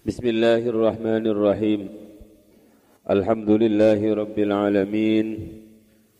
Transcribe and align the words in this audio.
بسم 0.00 0.32
الله 0.32 0.64
الرحمن 0.64 1.24
الرحيم. 1.28 1.80
الحمد 3.04 3.50
لله 3.50 4.00
رب 4.00 4.32
العالمين. 4.32 5.26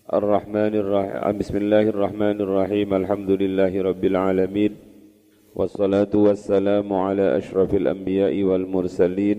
الرحمن 0.04 0.72
الرحيم 0.76 1.38
بسم 1.41 1.56
الله 1.56 1.84
الرحمن 1.88 2.36
الرحيم. 2.44 2.88
الحمد 2.92 3.30
لله 3.40 3.72
رب 3.72 4.04
العالمين. 4.04 4.72
والصلاة 5.56 6.12
والسلام 6.12 6.92
على 6.92 7.40
أشرف 7.40 7.72
الأنبياء 7.72 8.36
والمرسلين. 8.45 9.38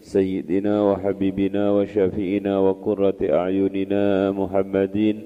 سيدنا 0.00 0.74
وحبيبنا 0.88 1.64
وشفيئنا 1.76 2.54
وقرة 2.58 3.20
أعيننا 3.20 4.32
محمدين 4.32 5.16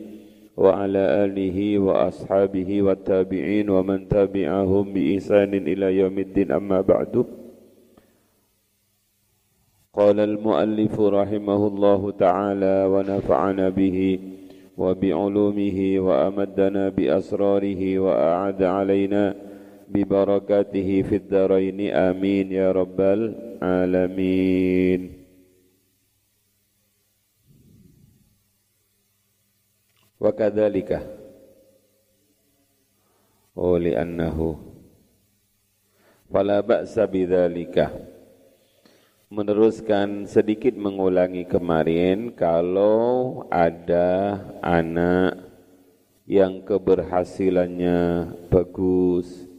وعلى 0.58 1.02
آله 1.24 1.58
وأصحابه 1.78 2.70
والتابعين 2.82 3.70
ومن 3.70 4.10
تبعهم 4.10 4.84
بإحسان 4.90 5.54
إلى 5.54 5.86
يوم 6.02 6.18
الدين. 6.18 6.50
أما 6.50 6.82
بعد 6.82 7.45
قال 9.96 10.20
المؤلف 10.20 11.00
رحمه 11.00 11.66
الله 11.66 12.10
تعالى 12.10 12.76
ونفعنا 12.92 13.68
به 13.68 13.98
وبعلومه 14.76 15.78
وأمدنا 15.98 16.88
بأسراره 16.88 17.98
وأعد 17.98 18.62
علينا 18.62 19.34
ببركاته 19.88 21.02
في 21.02 21.16
الدارين. 21.16 21.80
آمين 21.96 22.52
يا 22.52 22.76
رب 22.76 23.00
العالمين. 23.00 25.00
وكذلك 30.20 30.90
ولأنه 33.56 34.38
فلا 36.28 36.60
بأس 36.60 36.94
بذلك. 36.98 37.76
Meneruskan 39.26 40.22
sedikit 40.30 40.78
mengulangi 40.78 41.42
kemarin 41.50 42.30
kalau 42.30 43.42
ada 43.50 44.38
anak 44.62 45.50
yang 46.30 46.62
keberhasilannya 46.62 48.30
bagus, 48.46 49.50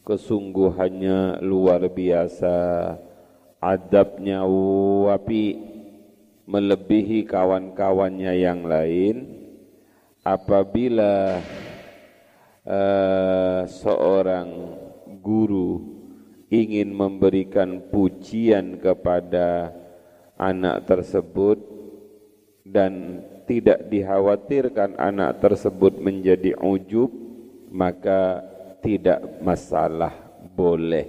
kesungguhannya 0.00 1.44
luar 1.44 1.84
biasa, 1.92 2.56
adabnya 3.60 4.48
wapi, 4.48 5.60
melebihi 6.48 7.28
kawan-kawannya 7.28 8.32
yang 8.32 8.64
lain, 8.64 9.28
apabila 10.24 11.44
uh, 12.64 13.60
seorang 13.68 14.48
guru 15.20 15.95
ingin 16.50 16.94
memberikan 16.94 17.82
pujian 17.90 18.78
kepada 18.78 19.74
anak 20.38 20.86
tersebut 20.86 21.58
dan 22.62 23.22
tidak 23.46 23.86
dikhawatirkan 23.90 24.98
anak 24.98 25.38
tersebut 25.42 25.98
menjadi 25.98 26.54
ujub 26.58 27.10
maka 27.70 28.42
tidak 28.82 29.22
masalah 29.42 30.14
boleh. 30.54 31.06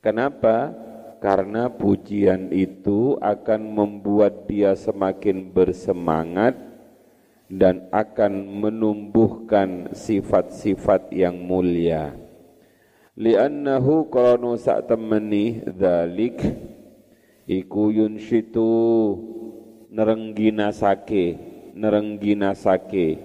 Kenapa? 0.00 0.72
Karena 1.20 1.68
pujian 1.68 2.48
itu 2.48 3.20
akan 3.20 3.60
membuat 3.60 4.48
dia 4.48 4.72
semakin 4.72 5.52
bersemangat 5.52 6.56
dan 7.52 7.84
akan 7.92 8.32
menumbuhkan 8.64 9.92
sifat-sifat 9.92 11.12
yang 11.12 11.36
mulia 11.36 12.29
li'annahu 13.20 14.08
qaranu 14.08 14.56
sak 14.56 14.88
temeni 14.88 15.60
dzalik 15.60 16.40
iku 17.44 17.92
yunshitu 17.92 18.64
nerengginasake 19.92 21.36
nerengginasake 21.76 23.20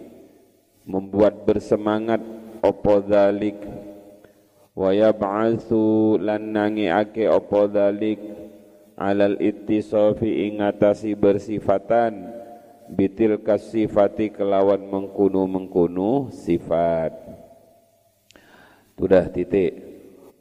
membuat 0.83 1.47
bersemangat 1.47 2.19
opo 2.59 2.99
dzalik 2.99 3.55
wa 4.75 4.91
yab'atsu 4.91 6.19
lan 6.19 6.51
nangiake 6.51 7.31
opo 7.31 7.63
dzalik 7.71 8.19
alal 8.99 9.39
ittisafi 9.39 10.51
ingatasi 10.51 11.15
bersifatan 11.15 12.35
bitil 12.91 13.39
kasifati 13.39 14.27
kelawan 14.27 14.83
mengkunu 14.91 15.47
mengkunu 15.47 16.29
sifat. 16.35 17.15
Sudah 18.95 19.27
titik 19.27 19.84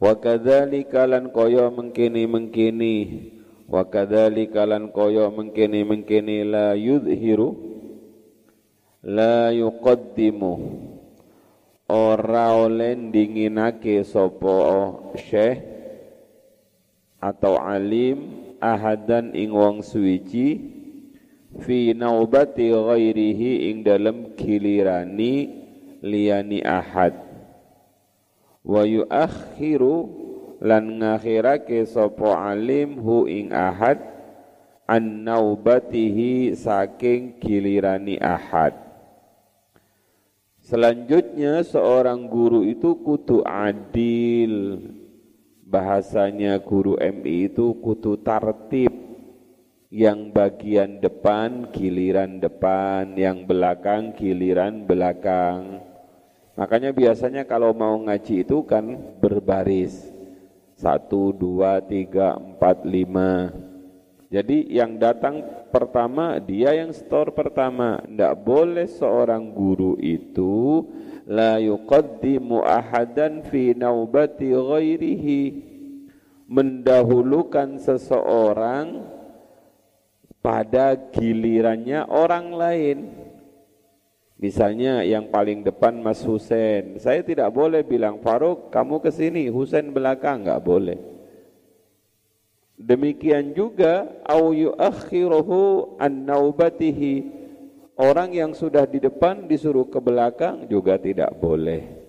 wa 0.05 0.13
kadzalika 0.21 1.09
lan 1.09 1.33
kaya 1.33 1.73
mengkini-mengkini. 1.73 2.97
Wa 3.65 3.89
kadzalika 3.89 4.69
lan 4.69 4.93
kaya 4.93 5.33
mengkini-mengkini. 5.33 6.45
La 6.45 6.77
yudhiru 6.77 7.57
la 9.01 9.49
yuqaddimu. 9.49 10.53
Ora 11.89 12.53
oleh 12.53 12.93
dinginake 13.09 14.05
sapa 14.05 14.93
syekh 15.17 15.61
atau 17.21 17.57
alim 17.57 18.45
ahadan 18.61 19.33
ing 19.33 19.53
wong 19.53 19.85
suwiji 19.85 20.61
fi 21.61 21.93
naubati 21.93 22.73
ghairihi 22.73 23.69
ing 23.69 23.85
dalam 23.85 24.33
kilirani 24.33 25.49
liyani 26.01 26.65
ahad 26.65 27.24
wa 28.65 28.81
yuakhiru 28.81 30.09
lan 30.57 30.97
ngakhirake 30.97 31.85
sapa 31.85 32.49
alim 32.49 32.97
hu 32.97 33.29
ing 33.29 33.53
ahad 33.53 34.01
an 34.89 35.25
naubatihi 35.25 36.57
saking 36.57 37.37
gilirani 37.37 38.17
ahad. 38.17 38.73
Selanjutnya 40.65 41.61
seorang 41.61 42.25
guru 42.25 42.65
itu 42.65 42.97
kutu 43.05 43.45
adil. 43.45 44.81
Bahasanya 45.65 46.57
guru 46.61 46.97
MI 46.97 47.53
itu 47.53 47.77
kutu 47.77 48.17
tartib. 48.17 48.89
Yang 49.93 50.33
bagian 50.33 50.97
depan 50.99 51.71
giliran 51.71 52.41
depan 52.41 53.15
Yang 53.15 53.47
belakang 53.47 54.17
giliran 54.17 54.83
belakang 54.83 55.79
Makanya 56.55 56.95
biasanya 56.95 57.43
kalau 57.43 57.75
mau 57.75 57.99
ngaji 57.99 58.47
itu 58.47 58.63
kan 58.63 58.95
berbaris. 59.19 60.07
Satu, 60.75 61.31
dua, 61.35 61.83
tiga, 61.83 62.35
empat, 62.35 62.83
lima. 62.87 63.51
Jadi 64.31 64.67
yang 64.71 64.99
datang 64.99 65.43
pertama, 65.71 66.39
dia 66.39 66.75
yang 66.75 66.91
store 66.91 67.31
pertama. 67.31 67.99
Tidak 68.03 68.35
boleh 68.43 68.87
seorang 68.87 69.51
guru 69.55 69.95
itu 69.99 70.83
la 71.27 71.59
yuqaddimu 71.59 72.63
ahadan 72.63 73.43
fi 73.47 73.75
naubati 73.75 74.51
ghairihi. 74.51 75.43
Mendahulukan 76.47 77.79
seseorang 77.79 79.07
pada 80.39 80.95
gilirannya 81.11 82.03
orang 82.07 82.45
lain. 82.51 83.24
Misalnya 84.35 84.99
yang 85.07 85.31
paling 85.31 85.63
depan 85.63 85.95
Mas 86.03 86.19
Husain, 86.27 86.99
saya 86.99 87.23
tidak 87.23 87.55
boleh 87.55 87.87
bilang 87.87 88.19
Faruk 88.19 88.67
kamu 88.67 88.99
ke 88.99 89.07
sini, 89.07 89.47
Husain 89.47 89.95
belakang 89.95 90.43
enggak 90.43 90.59
boleh. 90.59 90.99
Demikian 92.75 93.55
juga 93.55 94.03
au 94.27 94.51
yuakhiruhu 94.51 95.95
an 95.95 96.27
naubatihi. 96.27 97.31
Orang 97.95 98.35
yang 98.35 98.51
sudah 98.51 98.83
di 98.83 98.99
depan 98.99 99.47
disuruh 99.47 99.87
ke 99.87 100.03
belakang 100.03 100.67
juga 100.67 100.99
tidak 100.99 101.31
boleh. 101.39 102.03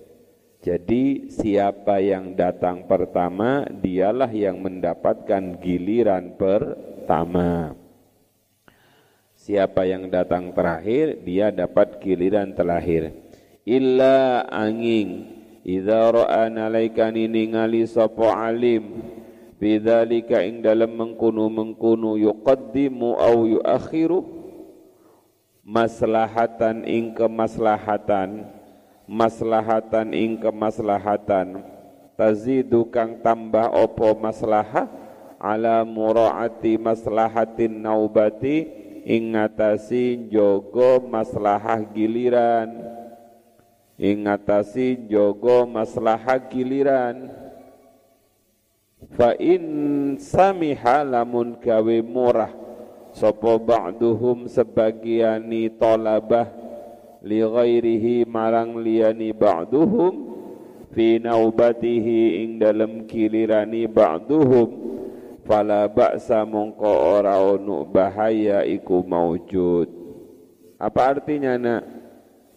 Jadi 0.59 1.31
siapa 1.31 2.03
yang 2.03 2.35
datang 2.35 2.91
pertama 2.91 3.63
dialah 3.71 4.27
yang 4.35 4.59
mendapatkan 4.59 5.63
giliran 5.63 6.35
pertama. 6.35 7.86
Siapa 9.47 9.87
yang 9.87 10.11
datang 10.11 10.51
terakhir, 10.51 11.23
dia 11.23 11.55
dapat 11.55 12.03
giliran 12.03 12.51
terakhir. 12.51 13.15
Illa 13.63 14.43
angin, 14.51 15.23
idza 15.63 16.11
ra'a 16.11 16.51
nalaikani 16.51 17.31
ningali 17.31 17.87
sapa 17.87 18.43
alim 18.43 19.07
bidzalika 19.63 20.43
ing 20.43 20.67
dalam 20.67 20.91
mengkunu 20.99 21.47
mengkunu 21.47 22.19
yuqaddimu 22.19 23.23
au 23.23 23.47
yuakhiru 23.47 24.27
maslahatan 25.63 26.83
ing 26.83 27.15
kemaslahatan 27.15 28.51
maslahatan 29.07 30.11
ing 30.11 30.43
kemaslahatan. 30.43 31.63
Tazidu 32.19 32.91
kang 32.91 33.23
tambah 33.23 33.71
opo 33.71 34.11
maslahah? 34.19 34.91
Ala 35.39 35.87
muraati 35.87 36.75
maslahatin 36.83 37.79
naubati 37.79 38.86
ingatasi 39.07 40.27
jogo 40.27 40.99
maslahah 41.07 41.87
giliran. 41.95 42.75
Ingatasi 43.97 45.07
jogo 45.07 45.63
maslahah 45.65 46.43
giliran. 46.51 47.31
Fa 49.15 49.39
in 49.39 50.19
samiha 50.19 51.07
lamun 51.07 51.63
gawe 51.63 51.99
murah. 52.03 52.51
Sapa 53.15 53.57
ba'duhum 53.57 54.45
sebagiani 54.45 55.73
talabah 55.73 56.53
li 57.25 57.41
ghairihi 57.41 58.29
marang 58.29 58.77
liyani 58.83 59.31
ba'duhum. 59.33 60.35
Fi 60.93 61.23
naubatihi 61.23 62.45
ing 62.45 62.51
dalam 62.61 63.07
kilirani 63.09 63.87
ba'duhum 63.89 64.86
fala 65.47 65.87
ba'sa 65.87 66.43
mongko 66.43 66.91
ora 66.91 67.39
ono 67.39 67.87
bahaya 67.87 68.67
iku 68.67 69.07
maujud 69.07 70.07
apa 70.77 71.17
artinya 71.17 71.57
nak? 71.57 71.83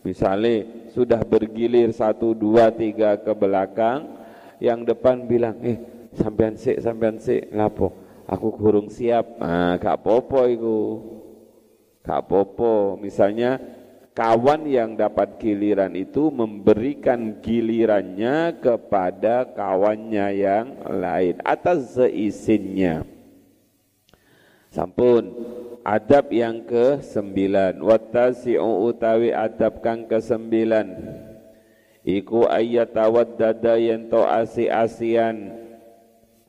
Misalnya 0.04 0.88
sudah 0.92 1.24
bergilir 1.24 1.92
satu 1.92 2.36
dua 2.36 2.72
tiga 2.72 3.16
ke 3.20 3.32
belakang 3.32 4.16
yang 4.60 4.84
depan 4.84 5.24
bilang 5.28 5.60
eh 5.64 5.80
sampean 6.16 6.56
sik 6.56 6.84
sampean 6.84 7.20
sik. 7.20 7.52
Lapo 7.52 7.96
aku 8.28 8.48
kurung 8.56 8.92
siap. 8.92 9.40
Ah 9.40 9.80
gak 9.80 10.04
popo 10.04 10.44
iku. 10.48 10.80
Gak 12.04 12.28
popo 12.28 13.00
misalnya 13.00 13.60
kawan 14.20 14.68
yang 14.68 15.00
dapat 15.00 15.40
giliran 15.40 15.96
itu 15.96 16.28
memberikan 16.28 17.40
gilirannya 17.40 18.60
kepada 18.60 19.48
kawannya 19.48 20.28
yang 20.36 20.76
lain 20.92 21.40
atas 21.48 21.96
seisinnya. 21.96 23.08
Sampun 24.76 25.32
adab 25.88 26.36
yang 26.36 26.68
ke 26.68 27.00
sembilan 27.00 27.80
watasi'u 27.80 28.92
utawi 28.92 29.32
adab 29.32 29.80
kang 29.80 30.04
ke 30.04 30.20
sembilan 30.20 31.00
iku 32.04 32.44
ayat 32.44 32.92
tawaddada 32.92 33.80
yen 33.80 34.12
to 34.12 34.20
asi-asian. 34.20 35.56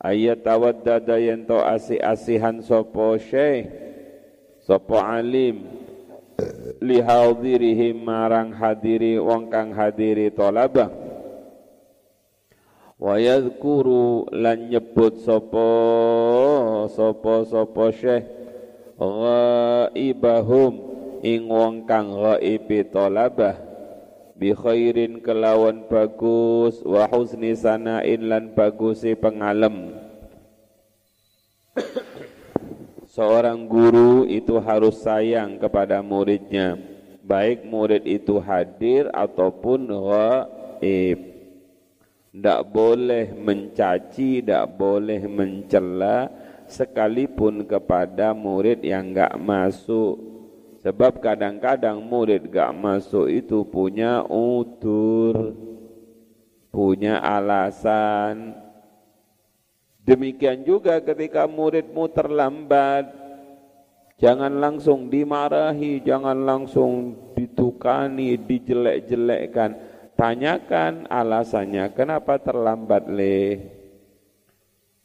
Ayat 0.03 0.43
tawaddada 0.43 1.23
yen 1.23 1.47
to 1.47 1.63
asi-asihan 1.63 2.67
sopo 2.67 3.15
syekh 3.15 3.71
sopo 4.59 4.99
alim 4.99 5.80
lihadirihim 6.81 8.01
marang 8.01 8.55
hadiri 8.55 9.21
wong 9.21 9.49
kang 9.53 9.71
hadiri 9.75 10.33
tolabah. 10.33 10.91
Wa 13.01 13.17
yadhkuru 13.17 14.29
lan 14.29 14.69
nyebut 14.69 15.25
sapa 15.25 15.71
sapa 16.93 17.35
sapa 17.49 17.85
syekh 17.97 18.25
ghaibahum 19.01 20.73
ing 21.25 21.49
wong 21.49 21.89
kang 21.89 22.13
ghaibi 22.13 22.85
tolabah. 22.85 23.57
Bi 24.41 24.57
khairin 24.57 25.21
kelawan 25.21 25.85
bagus 25.85 26.81
wa 26.81 27.05
husni 27.13 27.53
sanain 27.53 28.25
lan 28.25 28.57
bagusi 28.57 29.13
pengalem 29.13 29.93
seorang 33.11 33.67
guru 33.67 34.23
itu 34.25 34.63
harus 34.63 35.03
sayang 35.03 35.59
kepada 35.59 35.99
muridnya. 36.01 36.79
Baik 37.27 37.67
murid 37.67 38.07
itu 38.07 38.39
hadir 38.39 39.11
ataupun 39.11 39.87
gaib 40.81 41.21
tidak 42.31 42.61
boleh 42.71 43.35
mencaci 43.35 44.43
tidak 44.43 44.67
boleh 44.79 45.27
mencela 45.27 46.31
sekalipun 46.71 47.67
kepada 47.67 48.31
murid 48.31 48.87
yang 48.87 49.11
enggak 49.11 49.35
masuk. 49.39 50.19
Sebab 50.81 51.21
kadang-kadang 51.21 52.01
murid 52.01 52.49
enggak 52.51 52.73
masuk 52.73 53.27
itu 53.27 53.67
punya 53.67 54.23
utur 54.27 55.55
punya 56.71 57.19
alasan 57.19 58.55
Demikian 60.11 60.67
juga 60.67 60.99
ketika 60.99 61.47
muridmu 61.47 62.11
terlambat, 62.11 63.15
jangan 64.19 64.51
langsung 64.59 65.07
dimarahi, 65.07 66.03
jangan 66.03 66.35
langsung 66.35 67.15
ditukani, 67.39 68.35
dijelek-jelekkan. 68.35 69.79
Tanyakan 70.19 71.07
alasannya, 71.07 71.95
kenapa 71.95 72.43
terlambat 72.43 73.07
le? 73.07 73.71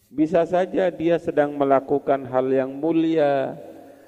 Bisa 0.09 0.41
saja 0.49 0.89
dia 0.89 1.21
sedang 1.21 1.53
melakukan 1.53 2.25
hal 2.25 2.49
yang 2.49 2.73
mulia. 2.73 3.53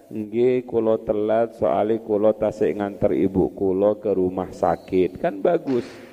Nggih 0.10 0.66
kula 0.66 0.98
telat 1.06 1.62
soalnya 1.62 2.02
kula 2.02 2.34
tasik 2.34 2.74
nganter 2.74 3.14
ibu 3.14 3.54
kula 3.54 4.02
ke 4.02 4.18
rumah 4.18 4.50
sakit. 4.50 5.22
Kan 5.22 5.46
bagus. 5.46 6.07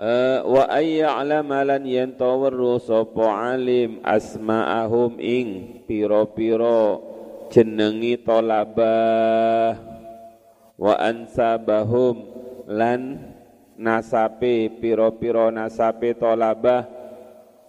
Eh, 0.00 0.40
wa 0.48 0.64
ayya'lama 0.64 1.60
lan 1.60 1.84
yantawarru 1.84 2.80
sapa 2.80 3.52
alim 3.52 4.00
asma'ahum 4.00 5.20
ing 5.20 5.84
piro-piro 5.84 7.04
jenengi 7.52 8.16
tolabah. 8.24 9.76
Wa 10.80 10.96
ansabahum 11.04 12.16
lan 12.64 13.28
nasape 13.76 14.72
piro-piro 14.80 15.52
nasape 15.52 16.16
tolabah. 16.16 16.88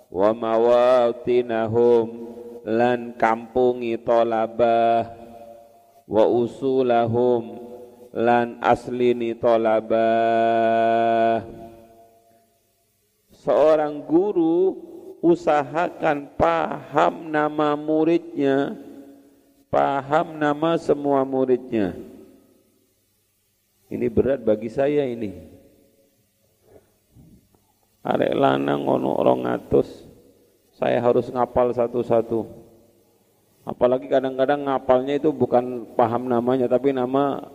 Wa 0.08 0.32
mawatinahum 0.32 2.32
lan 2.64 3.12
kampungi 3.20 4.00
tolabah. 4.00 5.04
Wa 6.08 6.24
usulahum 6.32 7.60
lan 8.16 8.56
aslini 8.64 9.36
tolabah 9.36 11.61
seorang 13.42 14.06
guru 14.06 14.78
usahakan 15.22 16.30
paham 16.38 17.30
nama 17.30 17.74
muridnya, 17.74 18.78
paham 19.74 20.38
nama 20.38 20.78
semua 20.78 21.26
muridnya. 21.26 21.98
Ini 23.92 24.08
berat 24.08 24.46
bagi 24.46 24.70
saya 24.72 25.04
ini. 25.04 25.52
Arek 28.02 28.34
lanang 28.34 28.82
ono 28.90 29.14
orang 29.14 29.46
ngatus, 29.46 30.10
saya 30.74 30.98
harus 30.98 31.30
ngapal 31.30 31.70
satu-satu. 31.70 32.50
Apalagi 33.62 34.10
kadang-kadang 34.10 34.66
ngapalnya 34.66 35.22
itu 35.22 35.30
bukan 35.30 35.86
paham 35.94 36.26
namanya, 36.26 36.66
tapi 36.66 36.90
nama 36.90 37.46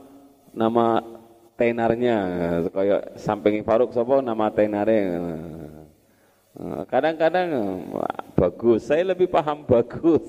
nama 0.54 1.02
tenarnya. 1.58 2.18
Kayak 2.70 3.18
samping 3.18 3.66
Faruk 3.66 3.90
sapa 3.90 4.22
nama 4.22 4.46
tenarnya. 4.54 5.18
Eh, 6.56 6.82
kadang-kadang 6.88 7.52
bagus, 8.32 8.88
saya 8.88 9.12
lebih 9.12 9.28
paham 9.28 9.60
bagus. 9.68 10.24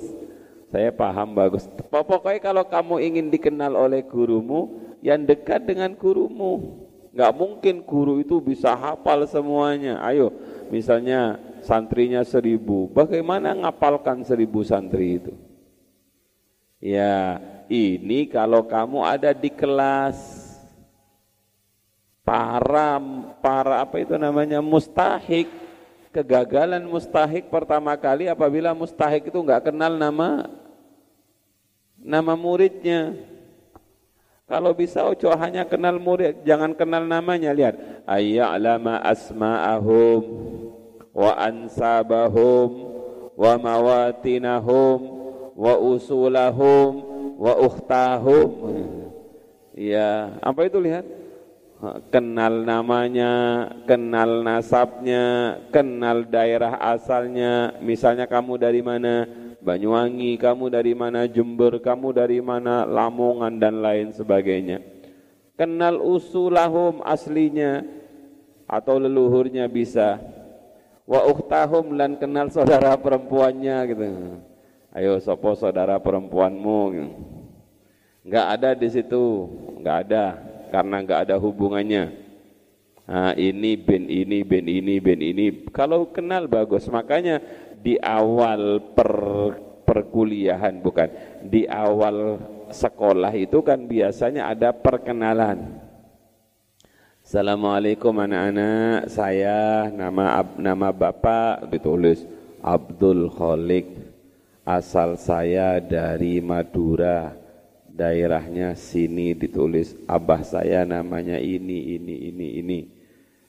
Saya 0.68 0.92
paham 0.92 1.32
bagus. 1.32 1.64
Pokoknya 1.88 2.44
kalau 2.44 2.68
kamu 2.68 3.00
ingin 3.00 3.28
dikenal 3.32 3.72
oleh 3.72 4.04
gurumu, 4.04 4.88
yang 5.00 5.24
dekat 5.24 5.64
dengan 5.64 5.96
gurumu. 5.96 6.84
Gak 7.16 7.32
mungkin 7.32 7.82
guru 7.82 8.20
itu 8.20 8.44
bisa 8.44 8.76
hafal 8.76 9.24
semuanya. 9.24 10.04
Ayo, 10.04 10.36
misalnya 10.68 11.40
santrinya 11.64 12.22
seribu, 12.28 12.92
bagaimana 12.92 13.56
ngapalkan 13.56 14.28
seribu 14.28 14.62
santri 14.68 15.24
itu? 15.24 15.34
Ya, 16.84 17.42
ini 17.72 18.28
kalau 18.28 18.68
kamu 18.68 19.02
ada 19.02 19.32
di 19.34 19.50
kelas 19.50 20.46
para 22.22 23.00
para 23.40 23.88
apa 23.88 23.98
itu 24.04 24.14
namanya 24.20 24.60
mustahik 24.60 25.48
kegagalan 26.12 26.84
mustahik 26.88 27.52
pertama 27.52 27.94
kali 28.00 28.28
apabila 28.32 28.72
mustahik 28.72 29.30
itu 29.30 29.40
enggak 29.40 29.70
kenal 29.72 29.96
nama 29.96 30.48
nama 31.98 32.34
muridnya. 32.38 33.18
Kalau 34.48 34.72
bisa 34.72 35.04
ojo 35.04 35.28
hanya 35.36 35.68
kenal 35.68 36.00
murid, 36.00 36.48
jangan 36.48 36.72
kenal 36.72 37.04
namanya. 37.04 37.52
Lihat, 37.52 38.08
ayya'lama 38.08 39.04
asma'ahum 39.04 40.24
wa 41.12 41.32
ansabahum 41.36 42.70
wa 43.36 43.54
mawatinahum 43.60 45.00
wa 45.52 45.74
usulahum 45.76 46.92
wa 47.36 47.54
ukhtahum. 47.60 48.50
Ya, 49.76 50.40
apa 50.40 50.64
itu 50.64 50.80
lihat? 50.80 51.04
Kenal 52.10 52.66
namanya, 52.66 53.32
kenal 53.86 54.42
nasabnya, 54.42 55.58
kenal 55.70 56.26
daerah 56.26 56.78
asalnya. 56.82 57.78
Misalnya 57.82 58.26
kamu 58.26 58.58
dari 58.58 58.82
mana? 58.82 59.30
Banyuwangi, 59.62 60.38
kamu 60.40 60.74
dari 60.74 60.94
mana? 60.98 61.30
Jember, 61.30 61.78
kamu 61.82 62.14
dari 62.16 62.40
mana? 62.42 62.86
Lamongan 62.88 63.62
dan 63.62 63.84
lain 63.84 64.10
sebagainya. 64.14 64.82
Kenal 65.58 66.02
usulahum 66.02 67.02
aslinya 67.02 67.86
atau 68.70 69.02
leluhurnya 69.02 69.66
bisa. 69.70 70.22
Wa 71.08 71.24
ukhtahum 71.26 71.96
dan 71.98 72.20
kenal 72.20 72.52
saudara 72.52 72.94
perempuannya 73.00 73.78
gitu. 73.90 74.06
Ayo 74.92 75.18
sopo 75.22 75.56
saudara 75.56 75.98
perempuanmu. 76.02 77.10
Enggak 78.28 78.46
ada 78.60 78.70
di 78.76 78.88
situ, 78.92 79.48
enggak 79.80 79.98
ada 80.04 80.26
karena 80.70 81.04
nggak 81.04 81.22
ada 81.28 81.36
hubungannya. 81.42 82.14
Nah, 83.08 83.32
ini 83.40 83.80
bin 83.80 84.12
ini 84.12 84.44
bin 84.44 84.68
ini 84.68 85.00
bin 85.00 85.24
ini. 85.24 85.46
Kalau 85.72 86.12
kenal 86.12 86.52
bagus, 86.52 86.92
makanya 86.92 87.40
di 87.80 87.96
awal 88.04 88.84
per 88.92 89.12
perkuliahan 89.88 90.84
bukan 90.84 91.08
di 91.48 91.64
awal 91.64 92.36
sekolah 92.68 93.32
itu 93.32 93.64
kan 93.64 93.88
biasanya 93.88 94.52
ada 94.52 94.76
perkenalan. 94.76 95.80
Assalamualaikum 97.24 98.12
anak-anak, 98.12 99.12
saya 99.12 99.88
nama 99.92 100.44
nama 100.60 100.92
Bapak 100.92 101.72
ditulis 101.72 102.24
Abdul 102.64 103.32
Kholik. 103.32 104.16
Asal 104.68 105.16
saya 105.16 105.80
dari 105.80 106.44
Madura, 106.44 107.32
daerahnya 107.98 108.78
sini 108.78 109.34
ditulis 109.34 109.98
abah 110.06 110.46
saya 110.46 110.86
namanya 110.86 111.42
ini 111.42 111.98
ini 111.98 112.16
ini 112.30 112.48
ini. 112.62 112.80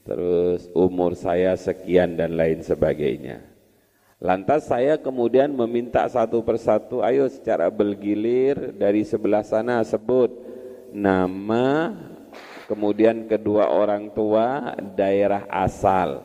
Terus 0.09 0.73
umur 0.73 1.13
saya 1.13 1.53
sekian 1.53 2.17
dan 2.17 2.33
lain 2.33 2.65
sebagainya. 2.65 3.45
Lantas 4.19 4.67
saya 4.67 4.97
kemudian 4.97 5.53
meminta 5.53 6.03
satu 6.09 6.41
persatu, 6.41 7.05
ayo 7.05 7.29
secara 7.29 7.69
bergilir 7.69 8.73
dari 8.75 9.05
sebelah 9.05 9.45
sana 9.45 9.85
sebut 9.85 10.33
nama, 10.91 11.93
kemudian 12.67 13.29
kedua 13.29 13.69
orang 13.69 14.11
tua, 14.11 14.75
daerah 14.97 15.45
asal. 15.53 16.25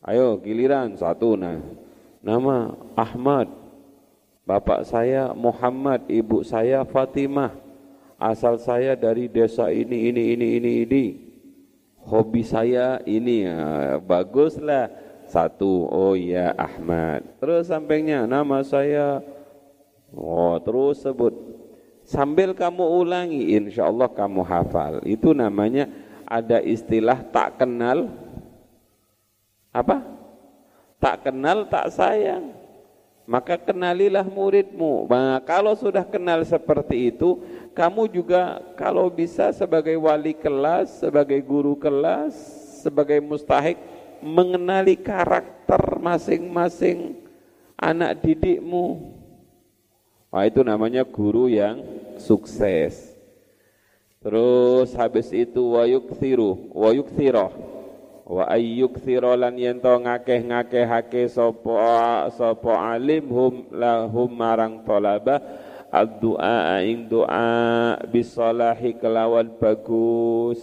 Ayo 0.00 0.40
giliran 0.40 0.96
satu 0.96 1.36
nah. 1.36 1.60
Nama 2.20 2.72
Ahmad, 2.96 3.48
bapak 4.50 4.82
saya 4.82 5.30
Muhammad, 5.30 6.10
ibu 6.10 6.42
saya 6.42 6.82
Fatimah. 6.82 7.54
Asal 8.18 8.58
saya 8.58 8.98
dari 8.98 9.30
desa 9.30 9.70
ini, 9.70 10.10
ini, 10.10 10.34
ini, 10.34 10.46
ini, 10.58 10.72
ini. 10.82 11.04
Hobi 12.02 12.42
saya 12.42 12.98
ini, 13.06 13.46
ya, 13.46 13.96
baguslah 14.02 14.90
satu, 15.30 15.86
oh 15.86 16.18
iya 16.18 16.50
Ahmad. 16.58 17.22
Terus 17.38 17.70
sampingnya 17.70 18.26
nama 18.26 18.60
saya. 18.66 19.22
Oh, 20.10 20.58
terus 20.58 21.06
sebut. 21.06 21.32
Sambil 22.02 22.50
kamu 22.50 22.82
ulangi, 22.82 23.54
insya 23.54 23.86
Allah 23.86 24.10
kamu 24.10 24.42
hafal. 24.42 24.98
Itu 25.06 25.30
namanya 25.30 25.86
ada 26.26 26.58
istilah 26.58 27.22
tak 27.30 27.62
kenal. 27.62 28.10
Apa? 29.70 30.02
Tak 30.98 31.30
kenal, 31.30 31.70
tak 31.70 31.94
sayang. 31.94 32.59
Maka 33.30 33.54
kenalilah 33.54 34.26
muridmu. 34.26 35.06
Nah, 35.06 35.38
kalau 35.46 35.70
sudah 35.78 36.02
kenal 36.02 36.42
seperti 36.42 37.14
itu, 37.14 37.38
kamu 37.78 38.10
juga 38.10 38.58
kalau 38.74 39.06
bisa 39.06 39.54
sebagai 39.54 39.94
wali 39.94 40.34
kelas, 40.34 40.98
sebagai 40.98 41.38
guru 41.38 41.78
kelas, 41.78 42.34
sebagai 42.82 43.22
mustahik, 43.22 43.78
mengenali 44.18 44.98
karakter 44.98 45.78
masing-masing 46.02 47.22
anak 47.78 48.18
didikmu. 48.18 49.14
Wah 50.34 50.50
itu 50.50 50.66
namanya 50.66 51.06
guru 51.06 51.46
yang 51.46 51.86
sukses. 52.18 53.14
Terus 54.18 54.90
habis 54.98 55.30
itu 55.30 55.70
wa 55.70 55.86
yukthiru 55.86 56.74
wa 58.30 58.46
yukthiroh 58.54 59.34
wa 59.34 59.34
ayyukthiro 59.34 59.34
lan 59.34 59.54
yento 59.58 59.90
ngakeh 59.90 60.86
hake 60.86 61.26
sopo 61.26 61.74
sopo 62.30 62.70
alim 62.70 63.26
hum 63.26 63.66
lahum 63.74 64.30
marang 64.30 64.86
tolaba 64.86 65.42
ad-du'a 65.90 66.86
ing 66.86 67.10
doa 67.10 67.98
bisalahi 68.06 68.94
kelawan 68.94 69.50
bagus 69.58 70.62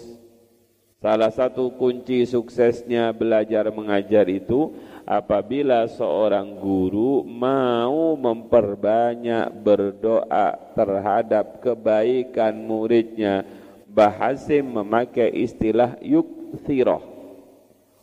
Salah 0.98 1.30
satu 1.30 1.78
kunci 1.78 2.26
suksesnya 2.26 3.14
belajar 3.14 3.70
mengajar 3.70 4.26
itu 4.26 4.74
apabila 5.06 5.86
seorang 5.86 6.58
guru 6.58 7.22
mau 7.22 8.18
memperbanyak 8.18 9.46
berdoa 9.62 10.58
terhadap 10.74 11.62
kebaikan 11.62 12.58
muridnya. 12.66 13.46
Bahasim 13.86 14.74
memakai 14.74 15.30
istilah 15.38 16.02
yukthiroh. 16.02 17.07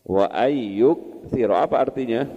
Wa 0.05 0.29
ayyukthiroh. 0.29 1.57
Apa 1.57 1.89
artinya? 1.89 2.29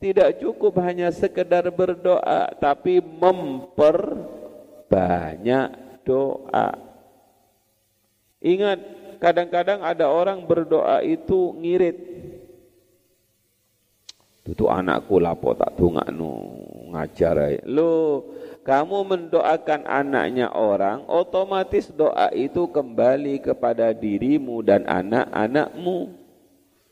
Tidak 0.00 0.40
cukup 0.40 0.80
hanya 0.80 1.12
sekedar 1.12 1.68
berdoa, 1.68 2.56
tapi 2.56 3.04
memperbanyak 3.04 5.68
doa. 6.08 6.72
Ingat, 8.40 8.80
kadang-kadang 9.20 9.84
ada 9.84 10.08
orang 10.08 10.40
berdoa 10.48 11.04
itu 11.04 11.52
ngirit. 11.60 12.00
Itu 14.48 14.72
anakku 14.72 15.20
lapo 15.20 15.52
tak 15.52 15.76
nu 16.16 16.32
ngajar 16.90 17.62
Lo 17.68 18.24
kamu 18.64 19.04
mendoakan 19.04 19.84
anaknya 19.84 20.48
orang, 20.52 21.04
otomatis 21.08 21.88
doa 21.92 22.28
itu 22.32 22.68
kembali 22.68 23.40
kepada 23.44 23.92
dirimu 23.92 24.62
dan 24.64 24.88
anak-anakmu. 24.88 26.19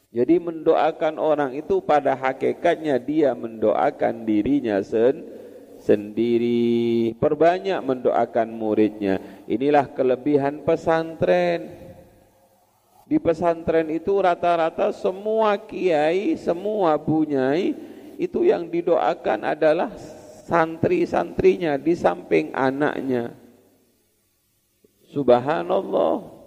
Jadi 0.09 0.41
mendoakan 0.41 1.21
orang 1.21 1.53
itu 1.53 1.85
pada 1.85 2.17
hakikatnya 2.17 2.97
dia 2.97 3.37
mendoakan 3.37 4.25
dirinya 4.25 4.81
sen 4.81 5.21
sendiri. 5.85 7.13
Perbanyak 7.21 7.81
mendoakan 7.85 8.49
muridnya. 8.49 9.21
Inilah 9.45 9.85
kelebihan 9.93 10.65
pesantren. 10.65 11.89
Di 13.09 13.17
pesantren 13.17 13.89
itu 13.89 14.21
rata-rata 14.21 14.93
semua 14.93 15.57
kiai, 15.57 16.37
semua 16.37 16.97
bunyai 17.01 17.73
itu 18.21 18.45
yang 18.45 18.69
didoakan 18.69 19.57
adalah 19.57 19.93
santri-santrinya 20.45 21.81
di 21.81 21.97
samping 21.97 22.53
anaknya. 22.53 23.33
Subhanallah, 25.09 26.38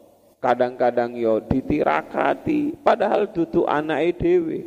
kadang-kadang 0.42 1.14
yo 1.16 1.40
ditirakati, 1.46 2.82
padahal 2.82 3.30
duduk 3.30 3.70
anak 3.70 4.18
dewe, 4.18 4.66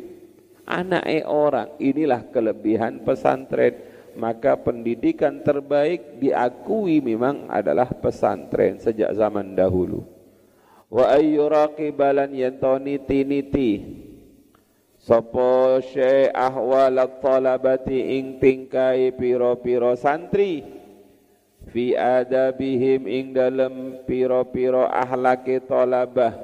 anak 0.63 1.03
orang. 1.27 1.75
Inilah 1.77 2.25
kelebihan 2.31 3.03
pesantren. 3.03 3.93
Maka 4.15 4.55
pendidikan 4.55 5.43
terbaik 5.43 6.23
diakui 6.23 7.03
memang 7.03 7.51
adalah 7.51 7.91
pesantren 7.91 8.79
sejak 8.79 9.11
zaman 9.11 9.59
dahulu 9.59 10.15
wa 10.95 11.11
ayyuraqibalan 11.11 12.31
yanto 12.31 12.77
niti-niti 12.77 13.83
sapa 14.95 15.81
syai 15.81 16.29
ahwal 16.31 16.97
talabati 17.19 18.15
ing 18.15 18.39
tingkai 18.39 19.13
piro-piro 19.17 19.97
santri 19.97 20.61
fi 21.69 21.97
adabihim 21.97 23.09
ing 23.09 23.33
dalam 23.33 24.03
piro-piro 24.05 24.85
ahlaki 24.85 25.61
talabah 25.63 26.35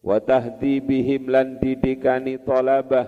wa 0.00 0.16
tahdibihim 0.16 1.28
lan 1.28 1.58
didikani 1.58 2.40
talabah 2.40 3.06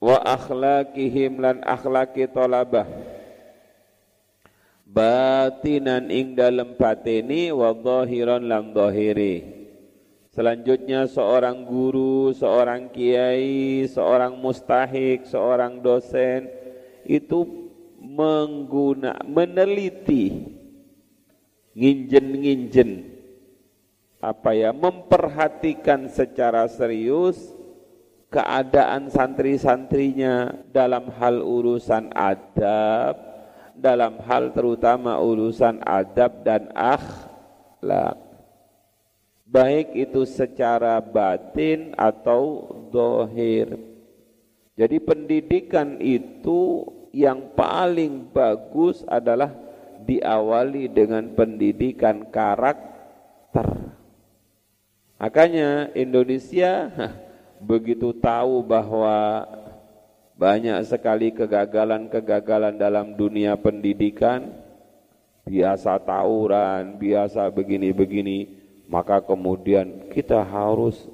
wa 0.00 0.16
akhlakihim 0.22 1.40
lan 1.40 1.62
akhlaki 1.64 2.28
talabah 2.28 2.86
batinan 4.86 6.08
ing 6.12 6.36
dalam 6.36 6.76
batini 6.78 7.50
wa 7.50 7.74
zahiran 7.74 8.44
lan 8.44 8.70
zahiri 8.70 9.56
Selanjutnya 10.36 11.08
seorang 11.08 11.64
guru, 11.64 12.28
seorang 12.36 12.92
kiai, 12.92 13.88
seorang 13.88 14.36
mustahik, 14.36 15.24
seorang 15.24 15.80
dosen 15.80 16.52
itu 17.08 17.65
mengguna 18.06 19.18
meneliti 19.26 20.46
nginjen-nginjen. 21.74 23.12
Apa 24.22 24.54
ya? 24.54 24.70
Memperhatikan 24.70 26.08
secara 26.08 26.70
serius 26.70 27.52
keadaan 28.32 29.12
santri-santrinya 29.12 30.66
dalam 30.72 31.12
hal 31.18 31.42
urusan 31.42 32.10
adab, 32.16 33.14
dalam 33.76 34.18
hal 34.24 34.56
terutama 34.56 35.20
urusan 35.20 35.84
adab 35.84 36.42
dan 36.42 36.72
akhlak. 36.72 38.18
Baik 39.46 39.94
itu 39.94 40.26
secara 40.26 40.98
batin 40.98 41.94
atau 41.94 42.66
dohir. 42.90 43.78
Jadi 44.76 44.96
pendidikan 45.00 45.96
itu 46.02 46.84
yang 47.16 47.56
paling 47.56 48.28
bagus 48.28 49.00
adalah 49.08 49.48
diawali 50.04 50.92
dengan 50.92 51.32
pendidikan 51.32 52.28
karakter 52.28 53.96
makanya 55.16 55.88
Indonesia 55.96 56.92
begitu 57.56 58.12
tahu 58.12 58.60
bahwa 58.60 59.48
banyak 60.36 60.84
sekali 60.84 61.32
kegagalan-kegagalan 61.32 62.76
dalam 62.76 63.16
dunia 63.16 63.56
pendidikan. 63.56 64.64
biasa 65.46 66.02
tawuran, 66.02 66.98
biasa 66.98 67.46
begini-begini, 67.54 68.50
maka 68.90 69.22
kemudian 69.22 70.10
kita 70.10 70.42
harus 70.42 71.06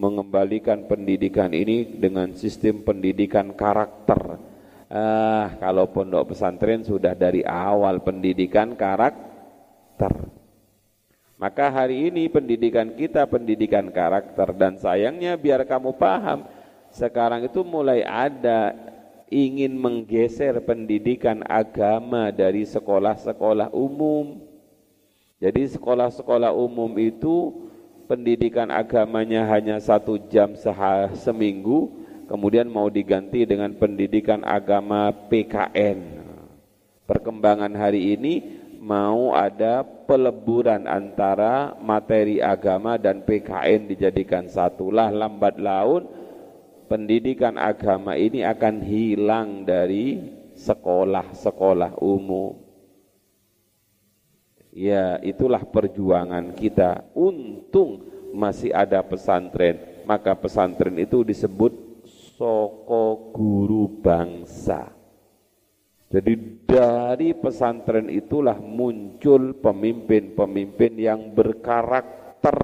mengembalikan 0.00 0.88
pendidikan 0.88 1.52
ini 1.52 1.84
dengan 2.00 2.32
sistem 2.32 2.80
pendidikan 2.80 3.52
karakter. 3.52 4.40
Ah, 4.88 5.60
kalau 5.60 5.92
pondok 5.92 6.32
pesantren 6.32 6.80
sudah 6.80 7.12
dari 7.12 7.44
awal 7.44 8.00
pendidikan 8.00 8.72
karakter. 8.72 10.32
Maka 11.36 11.68
hari 11.68 12.08
ini 12.08 12.32
pendidikan 12.32 12.96
kita 12.96 13.28
pendidikan 13.28 13.92
karakter 13.92 14.56
dan 14.56 14.80
sayangnya 14.80 15.36
biar 15.36 15.68
kamu 15.68 15.96
paham, 15.96 16.48
sekarang 16.92 17.44
itu 17.44 17.60
mulai 17.60 18.00
ada 18.04 18.76
ingin 19.30 19.72
menggeser 19.78 20.58
pendidikan 20.64 21.44
agama 21.46 22.28
dari 22.34 22.66
sekolah-sekolah 22.66 23.72
umum. 23.72 24.42
Jadi 25.40 25.70
sekolah-sekolah 25.76 26.52
umum 26.52 26.92
itu 27.00 27.69
pendidikan 28.10 28.74
agamanya 28.74 29.46
hanya 29.46 29.78
satu 29.78 30.18
jam 30.26 30.58
seminggu, 31.14 31.94
kemudian 32.26 32.66
mau 32.66 32.90
diganti 32.90 33.46
dengan 33.46 33.70
pendidikan 33.78 34.42
agama 34.42 35.14
PKN. 35.30 36.18
Perkembangan 37.06 37.70
hari 37.78 38.18
ini 38.18 38.34
mau 38.82 39.30
ada 39.30 39.86
peleburan 39.86 40.90
antara 40.90 41.78
materi 41.78 42.42
agama 42.42 42.98
dan 42.98 43.22
PKN 43.22 43.86
dijadikan 43.86 44.50
satulah 44.50 45.14
lambat 45.14 45.62
laun 45.62 46.10
pendidikan 46.90 47.54
agama 47.54 48.18
ini 48.18 48.42
akan 48.42 48.82
hilang 48.82 49.62
dari 49.62 50.18
sekolah-sekolah 50.58 52.02
umum. 52.02 52.69
Ya, 54.70 55.18
itulah 55.22 55.66
perjuangan 55.66 56.54
kita. 56.54 57.10
Untung 57.18 58.06
masih 58.30 58.70
ada 58.70 59.02
pesantren, 59.02 60.02
maka 60.06 60.34
pesantren 60.38 60.94
itu 61.02 61.26
disebut 61.26 61.74
soko 62.38 63.34
guru 63.34 63.90
bangsa. 63.98 64.94
Jadi 66.10 66.34
dari 66.66 67.30
pesantren 67.38 68.10
itulah 68.10 68.58
muncul 68.58 69.54
pemimpin-pemimpin 69.58 70.98
yang 70.98 71.30
berkarakter 71.30 72.58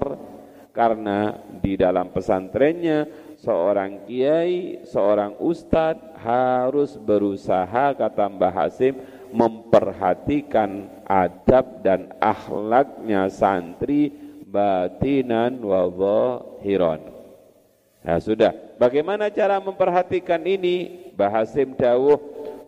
karena 0.75 1.31
di 1.63 1.79
dalam 1.79 2.11
pesantrennya 2.11 3.07
seorang 3.39 4.03
kiai, 4.03 4.83
seorang 4.83 5.39
ustadz 5.39 6.19
harus 6.19 6.99
berusaha 6.99 7.95
kata 7.95 8.25
Mbah 8.27 8.51
Hasim 8.51 8.99
memperhatikan 9.31 10.96
adab 11.07 11.81
dan 11.81 12.11
akhlaknya 12.19 13.31
santri 13.31 14.11
batinan 14.43 15.63
wa 15.63 15.87
zahiran. 15.87 17.01
Nah 18.03 18.19
sudah, 18.19 18.51
bagaimana 18.75 19.31
cara 19.31 19.59
memperhatikan 19.63 20.43
ini? 20.43 21.07
Mbah 21.15 21.31
Hasim 21.41 21.73
dawuh, 21.75 22.19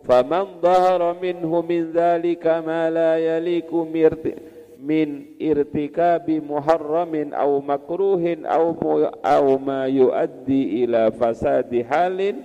"Faman 0.04 0.58
dhahara 0.58 1.12
minhu 1.16 1.60
min 1.60 1.92
dzalika 1.92 2.64
ma 2.64 2.88
la 2.88 3.20
yaliku 3.20 3.84
mirti" 3.84 4.50
min 4.80 5.36
irtikabi 5.36 6.40
muharramin 6.40 7.36
aw 7.36 7.60
makruhin 7.60 8.48
aw 8.48 8.72
aw 9.20 9.44
ma 9.60 9.84
yuaddi 9.84 10.88
ila 10.88 11.12
fasadi 11.12 11.84
halin 11.84 12.40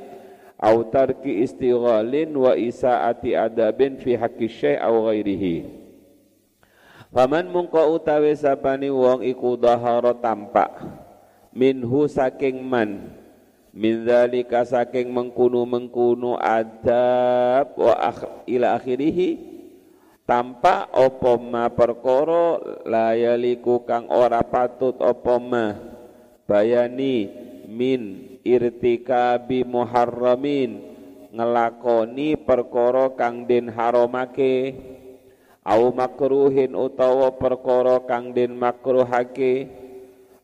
aw 0.60 0.76
tarki 0.92 1.48
istighalin 1.48 2.36
wa 2.36 2.60
isaati 2.60 3.40
adabin 3.40 3.96
fi 4.04 4.20
haqqi 4.20 4.52
syai' 4.52 4.84
aw 4.84 5.08
ghairihi 5.08 5.85
Faman 7.16 7.48
mungko 7.48 7.96
utawi 7.96 8.36
sapani 8.36 8.92
wong 8.92 9.24
iku 9.24 9.56
dhahara 9.56 10.12
tampak 10.20 10.84
minhu 11.56 12.12
saking 12.12 12.60
man 12.60 13.08
min 13.72 14.04
dzalika 14.04 14.68
saking 14.68 15.16
mengkunu-mengkunu 15.16 16.36
adab 16.36 17.72
wa 17.80 17.96
ila 18.44 18.76
akhirih 18.76 19.40
tampak 20.28 20.92
apa 20.92 21.32
ma 21.40 21.72
perkara 21.72 22.60
layaliku 22.84 23.88
kang 23.88 24.12
ora 24.12 24.44
patut 24.44 25.00
apa 25.00 25.40
ma 25.40 25.72
bayani 26.44 27.32
min 27.72 28.28
irtikabi 28.44 29.64
muharramin 29.64 30.84
ngelakoni 31.32 32.36
perkara 32.44 33.16
kang 33.16 33.48
den 33.48 33.72
haramake 33.72 34.95
au 35.66 35.90
makruhin 35.90 36.78
utawa 36.78 37.34
perkara 37.34 37.98
kang 38.06 38.30
den 38.30 38.54
makruhake 38.54 39.66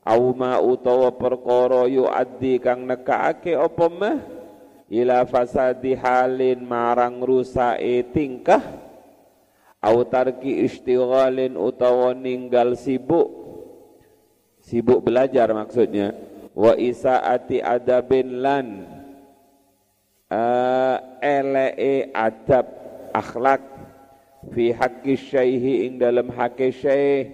au 0.02 0.34
ma 0.34 0.58
utawa 0.58 1.14
perkara 1.14 1.86
yuaddi 1.86 2.58
kang 2.58 2.90
nekaake 2.90 3.54
apa 3.54 3.86
ma 3.86 4.12
ila 4.92 5.24
fasadi 5.24 5.96
halin 5.96 6.68
marang 6.68 7.24
rusake 7.24 8.12
tingkah? 8.12 8.60
Au 9.82 10.06
tarki 10.06 10.62
istighalin 10.68 11.58
utawa 11.58 12.14
ninggal 12.14 12.78
sibuk? 12.78 13.32
Sibuk 14.62 15.02
belajar 15.02 15.50
maksudnya. 15.58 16.14
Wa 16.54 16.78
isaati 16.78 17.64
adabin 17.64 18.44
lan 18.44 18.68
uh, 20.30 20.98
elee 21.24 22.12
adab 22.14 22.68
akhlak 23.16 23.71
fi 24.50 24.74
haqqi 24.74 25.14
syaihi 25.14 25.86
ing 25.86 26.02
dalam 26.02 26.34
haqqi 26.34 26.74
syaih 26.74 27.30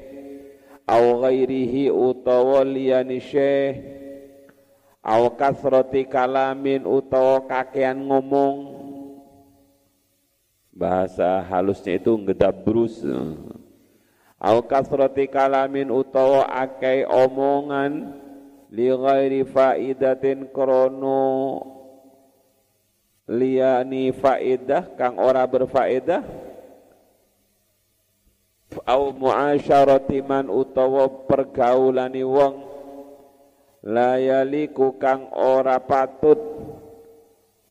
au 0.84 1.24
ghairihi 1.24 1.88
utawa 1.88 2.68
liyani 2.68 3.24
syaih 3.24 3.80
au 5.08 5.32
kasrati 5.32 6.04
kalamin 6.04 6.84
utawa 6.84 7.40
kakean 7.48 7.96
ngomong. 7.96 8.76
Bahasa 10.76 11.42
halusnya 11.48 11.96
itu 11.96 12.14
ngedabrus 12.20 13.02
al 14.38 14.62
kasrati 14.68 15.26
kalamin 15.26 15.90
utawa 15.90 16.46
akai 16.46 17.08
omongan 17.08 18.14
li 18.70 18.92
ghairi 18.92 19.42
faidatin 19.48 20.52
krono 20.54 21.64
liyani 23.26 24.14
faidah 24.14 24.94
kang 24.94 25.18
ora 25.18 25.42
berfaedah 25.50 26.47
au 28.86 29.16
muasyarati 29.16 30.22
man 30.22 30.52
utawa 30.52 31.10
pergaulani 31.26 32.22
wong 32.22 32.56
layaliku 33.82 35.00
kang 35.00 35.32
ora 35.32 35.80
patut 35.80 36.38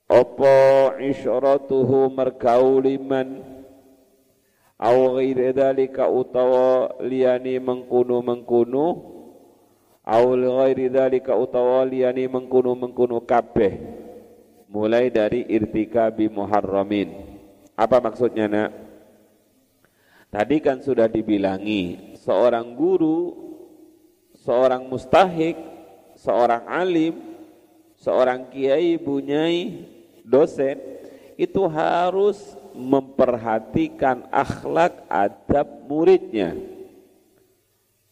apa 0.07 0.57
isyaratuhu 1.03 2.11
mergauliman 2.15 3.43
au 4.79 5.19
ghairi 5.19 5.53
dzalika 5.53 6.07
utawa 6.09 6.95
liyani 7.03 7.59
mengkunu-mengkunu 7.59 8.87
au 10.07 10.25
ghairi 10.37 10.89
dzalika 10.89 11.35
utawa 11.37 11.83
liyani 11.85 12.31
mengkunu-mengkunu 12.31 13.21
kabeh 13.27 13.75
mulai 14.71 15.09
dari 15.09 15.47
irtikabi 15.49 16.29
muharramin. 16.29 17.17
Apa 17.77 18.01
maksudnya 18.01 18.45
nak 18.49 18.71
tadi 20.37 20.61
kan 20.61 20.85
sudah 20.85 21.09
dibilangi 21.09 22.13
seorang 22.21 22.77
guru 22.77 23.33
seorang 24.45 24.85
mustahik 24.85 25.57
seorang 26.21 26.69
alim 26.69 27.17
seorang 27.97 28.45
kiai 28.53 29.01
bunyai 29.01 29.89
dosen 30.21 30.77
itu 31.41 31.65
harus 31.65 32.53
memperhatikan 32.77 34.29
akhlak 34.29 35.05
adab 35.09 35.69
muridnya. 35.89 36.53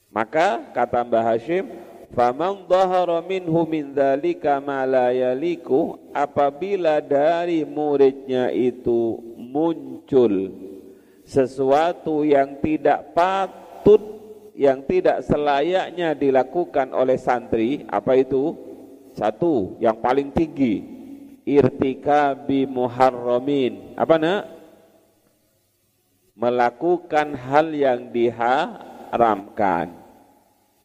Maka 0.08 0.72
kata 0.72 1.04
Mbah 1.04 1.24
Hashim, 1.34 1.68
Faman 2.14 2.64
dhahara 2.70 3.18
minhu 3.26 3.66
min 3.66 3.90
dzalika 3.90 4.62
ma 4.62 4.86
la 4.86 5.10
yaliku 5.10 5.98
apabila 6.14 7.02
dari 7.02 7.66
muridnya 7.66 8.54
itu 8.54 9.18
muncul 9.34 10.63
sesuatu 11.24 12.22
yang 12.22 12.60
tidak 12.60 13.16
patut 13.16 14.00
yang 14.54 14.86
tidak 14.86 15.24
selayaknya 15.26 16.14
dilakukan 16.14 16.94
oleh 16.94 17.18
santri 17.18 17.82
apa 17.90 18.14
itu 18.14 18.54
satu 19.16 19.74
yang 19.82 19.98
paling 19.98 20.30
tinggi 20.30 20.94
irtikabi 21.44 22.64
muharramin. 22.64 23.94
Apa 23.94 24.16
nak? 24.16 24.42
Melakukan 26.34 27.38
hal 27.38 27.70
yang 27.70 28.10
diharamkan. 28.10 29.94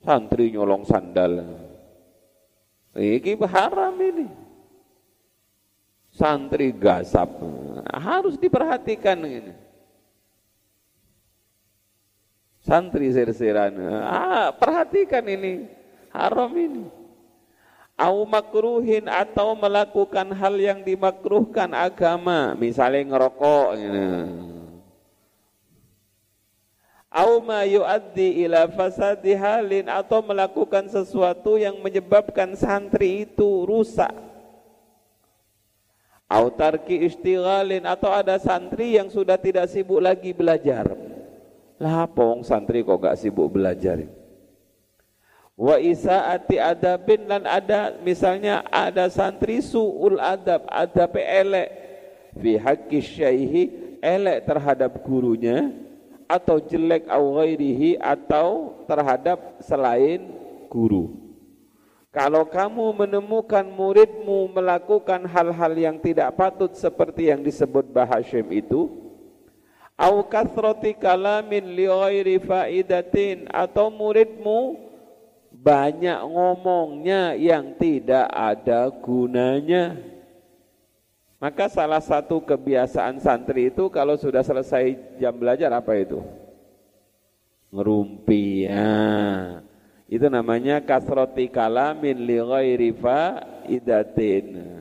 Santri 0.05 0.53
nyolong 0.53 0.85
sandal. 0.85 1.43
Ini 2.93 3.35
haram 3.49 3.95
ini. 3.97 4.27
Santri 6.13 6.69
gasap. 6.75 7.33
Harus 7.89 8.37
diperhatikan 8.37 9.19
ini. 9.25 9.53
Santri 12.59 13.11
sir-siran. 13.15 13.75
Ah, 14.03 14.51
perhatikan 14.51 15.23
ini. 15.23 15.67
Haram 16.11 16.51
ini. 16.55 16.85
Au 17.99 18.23
makruhin 18.23 19.11
atau 19.11 19.55
melakukan 19.59 20.31
hal 20.31 20.55
yang 20.55 20.79
dimakruhkan 20.83 21.71
agama. 21.75 22.55
Misalnya 22.55 23.03
ngerokok. 23.15 23.67
Gitu. 23.75 24.03
Au 27.09 27.41
ma 27.41 27.65
yuaddi 27.65 28.45
ila 28.45 28.69
fasadi 28.69 29.33
halin 29.33 29.89
atau 29.89 30.21
melakukan 30.21 30.85
sesuatu 30.87 31.57
yang 31.57 31.81
menyebabkan 31.81 32.53
santri 32.53 33.25
itu 33.25 33.65
rusak. 33.65 34.13
Au 36.29 36.53
tarki 36.53 37.09
istighalin 37.09 37.89
atau 37.89 38.13
ada 38.13 38.37
santri 38.37 38.93
yang 38.93 39.09
sudah 39.09 39.41
tidak 39.41 39.65
sibuk 39.73 39.97
lagi 39.97 40.29
belajar. 40.29 40.85
Lah 41.79 42.05
pong 42.11 42.43
santri 42.43 42.83
kok 42.83 42.99
gak 42.99 43.15
sibuk 43.15 43.47
belajar? 43.55 44.03
Wa 45.59 45.75
isaati 45.75 46.55
adabin 46.59 47.27
dan 47.27 47.43
ada 47.43 47.95
misalnya 47.99 48.63
ada 48.71 49.07
santri 49.11 49.59
suul 49.59 50.19
adab, 50.19 50.67
adab 50.71 51.15
elek 51.19 51.67
fi 52.35 52.55
haqqi 52.55 52.99
syaihi 53.03 53.63
elek 53.99 54.47
terhadap 54.47 55.03
gurunya 55.03 55.71
atau 56.31 56.63
jelek 56.63 57.07
au 57.11 57.41
ghairihi 57.41 57.99
atau 57.99 58.79
terhadap 58.87 59.59
selain 59.59 60.31
guru. 60.71 61.15
Kalau 62.09 62.47
kamu 62.47 63.05
menemukan 63.05 63.65
muridmu 63.65 64.49
melakukan 64.49 65.29
hal-hal 65.29 65.73
yang 65.77 65.97
tidak 66.01 66.33
patut 66.33 66.73
seperti 66.73 67.29
yang 67.29 67.41
disebut 67.45 67.85
Bahashim 67.93 68.49
itu, 68.49 69.08
au 69.99 70.23
kathrati 70.23 70.95
kalamin 70.95 71.75
li 71.75 71.83
ghairi 71.83 72.39
faidatin 72.39 73.51
atau 73.51 73.91
muridmu 73.91 74.79
banyak 75.51 76.23
ngomongnya 76.23 77.35
yang 77.35 77.75
tidak 77.75 78.31
ada 78.31 78.87
gunanya. 79.03 79.99
Maka 81.39 81.71
salah 81.71 82.03
satu 82.03 82.43
kebiasaan 82.43 83.19
santri 83.19 83.71
itu 83.71 83.91
kalau 83.91 84.15
sudah 84.15 84.43
selesai 84.43 85.19
jam 85.19 85.35
belajar 85.35 85.71
apa 85.71 85.95
itu? 85.99 86.23
Ngerumpi. 87.71 88.67
Ya. 88.67 89.63
Itu 90.07 90.27
namanya 90.31 90.83
kasroti 90.83 91.51
kalamin 91.51 92.23
li 92.23 92.39
ghairi 92.39 92.91
faidatin. 92.95 94.78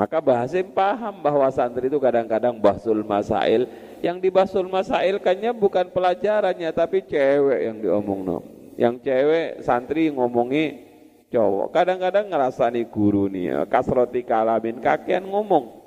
Maka 0.00 0.16
Bahasim 0.16 0.72
paham 0.72 1.20
bahwa 1.20 1.44
santri 1.52 1.92
itu 1.92 2.00
kadang-kadang 2.00 2.56
bahsul 2.56 3.04
masail. 3.04 3.68
Yang 4.00 4.16
dibahsul 4.24 4.64
masail 4.64 5.20
kannya 5.20 5.52
bukan 5.52 5.92
pelajarannya 5.92 6.72
tapi 6.72 7.04
cewek 7.04 7.68
yang 7.68 7.76
diomong 7.84 8.20
no. 8.24 8.38
Yang 8.80 9.04
cewek 9.04 9.60
santri 9.60 10.08
ngomongi 10.08 10.88
cowok. 11.28 11.76
Kadang-kadang 11.76 12.32
ngerasani 12.32 12.88
guru 12.88 13.28
nih, 13.28 13.52
ya, 13.52 13.60
kasroti 13.68 14.24
kalamin 14.24 14.80
kakean 14.80 15.28
ngomong. 15.28 15.84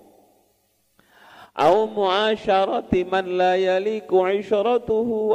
Au 1.58 1.89
muasyarati 1.89 3.10
man 3.10 3.34
la 3.34 3.58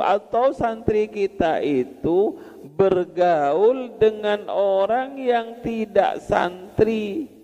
atau 0.06 0.46
santri 0.54 1.10
kita 1.10 1.62
itu 1.66 2.38
bergaul 2.78 3.98
dengan 3.98 4.46
orang 4.50 5.18
yang 5.18 5.62
tidak 5.66 6.22
santri. 6.22 7.37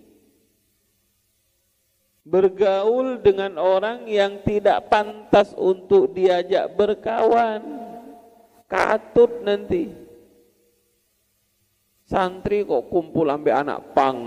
Bergaul 2.25 3.21
dengan 3.21 3.61
orang 3.61 4.09
yang 4.09 4.41
tidak 4.41 4.89
pantas 4.89 5.53
untuk 5.53 6.09
diajak 6.17 6.73
berkawan. 6.73 7.61
Katut 8.65 9.45
nanti. 9.45 9.93
Santri 12.05 12.65
kok 12.65 12.89
kumpul 12.89 13.29
sampai 13.29 13.53
anak 13.53 13.93
pang. 13.93 14.17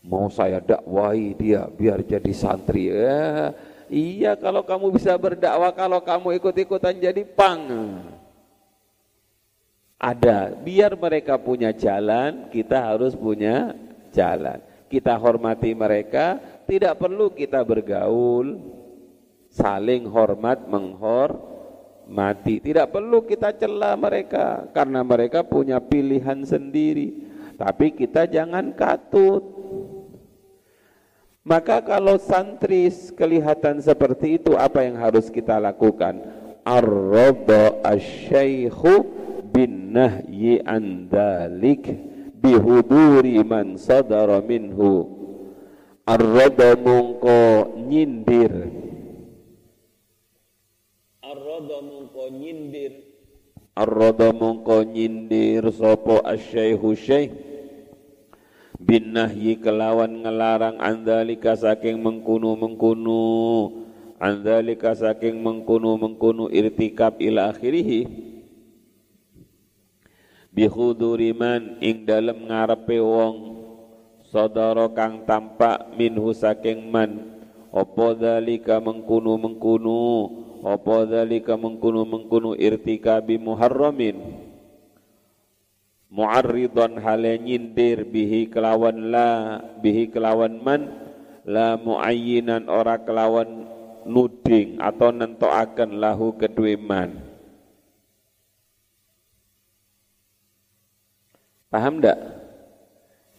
Mau 0.00 0.32
saya 0.32 0.64
dakwai 0.64 1.36
dia 1.36 1.68
biar 1.68 2.00
jadi 2.00 2.32
santri. 2.32 2.88
Eh, 2.88 3.48
iya 3.92 4.32
kalau 4.40 4.64
kamu 4.64 4.96
bisa 4.96 5.12
berdakwah, 5.20 5.72
kalau 5.76 6.00
kamu 6.00 6.40
ikut-ikutan 6.40 6.96
jadi 6.96 7.20
pang. 7.28 7.60
Ada, 10.00 10.56
biar 10.56 10.96
mereka 10.96 11.36
punya 11.36 11.76
jalan, 11.76 12.48
kita 12.48 12.88
harus 12.88 13.12
punya 13.12 13.76
jalan. 14.16 14.69
Kita 14.90 15.14
hormati 15.14 15.70
mereka, 15.70 16.42
tidak 16.66 16.98
perlu 16.98 17.30
kita 17.30 17.62
bergaul, 17.62 18.58
saling 19.54 20.06
hormat 20.10 20.66
menghor 20.66 21.38
mati. 22.10 22.58
Tidak 22.58 22.90
perlu 22.90 23.22
kita 23.22 23.54
celah 23.54 23.94
mereka 23.94 24.66
karena 24.74 25.06
mereka 25.06 25.46
punya 25.46 25.78
pilihan 25.78 26.42
sendiri. 26.42 27.30
Tapi 27.54 27.94
kita 27.94 28.26
jangan 28.26 28.74
katut. 28.74 29.46
Maka 31.46 31.80
kalau 31.86 32.18
santri 32.18 32.90
kelihatan 33.14 33.78
seperti 33.80 34.42
itu 34.42 34.58
apa 34.58 34.84
yang 34.84 34.98
harus 34.98 35.30
kita 35.30 35.56
lakukan? 35.56 36.18
Ar-rada 36.66 37.80
asy-syaikhu 37.80 39.06
bin 39.48 39.96
nahyi 39.96 40.60
an 40.66 41.08
dzalik 41.08 42.09
bihuduri 42.40 43.44
man 43.44 43.76
sadara 43.76 44.40
minhu. 44.40 45.04
Ar-rada 46.08 46.74
mungko 46.74 47.76
nyindir. 47.76 48.50
Ar-rada 51.22 51.78
mongko 51.84 52.24
nyindir. 52.34 52.92
Ar-rada 53.76 54.34
mongko 54.34 54.82
nyindir 54.82 55.70
sapa 55.70 56.24
asy-syaikhu 56.26 56.98
syaikh 56.98 57.32
bin 58.80 59.12
nahyi 59.14 59.60
kelawan 59.60 60.24
ngelarang 60.24 60.80
andalika 60.80 61.54
saking 61.54 62.00
mengkunu-mengkunu. 62.00 63.22
Andalika 64.20 64.92
saking 64.92 65.40
mengkunu-mengkunu 65.40 66.52
irtikab 66.52 67.20
ila 67.24 67.52
akhirih 67.54 68.04
bihuduri 70.50 71.30
man 71.30 71.78
ing 71.78 72.06
dalem 72.06 72.50
ngarepe 72.50 72.98
wong. 72.98 73.36
Sadara 74.30 74.86
kang 74.94 75.26
tampak 75.26 75.90
minhu 75.98 76.30
saking 76.30 76.86
man. 76.86 77.42
Apa 77.70 78.14
dalika 78.14 78.78
mengkunu-mengkunu? 78.78 80.02
Apa 80.60 81.08
dzalika 81.08 81.56
mengkunu 81.56 82.04
mengkunu 82.04 82.52
irtikabi 82.54 83.40
muharramin? 83.40 84.44
Mu'arridan 86.10 86.98
hale 87.00 87.38
nyindir 87.38 88.04
bihi 88.06 88.50
kelawan 88.50 89.10
la 89.10 89.58
bihi 89.82 90.10
kelawan 90.10 90.62
man. 90.62 90.82
La 91.48 91.74
muayyinan 91.74 92.70
ora 92.70 93.00
kelawan 93.02 93.66
nuding 94.06 94.78
atau 94.78 95.10
nentokaken 95.10 95.98
lahu 95.98 96.36
kedue 96.36 96.76
man 96.76 97.29
paham 101.70 102.02
ndak 102.02 102.18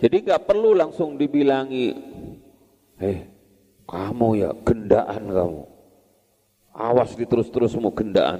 jadi 0.01 0.33
gak 0.33 0.49
perlu 0.49 0.73
langsung 0.73 1.19
dibilangi 1.19 1.93
eh 2.97 3.29
kamu 3.85 4.29
ya 4.39 4.49
gendaan 4.65 5.29
kamu 5.29 5.71
Awas 6.71 7.19
diterus-terus 7.19 7.75
mau 7.75 7.91
gendaan. 7.91 8.39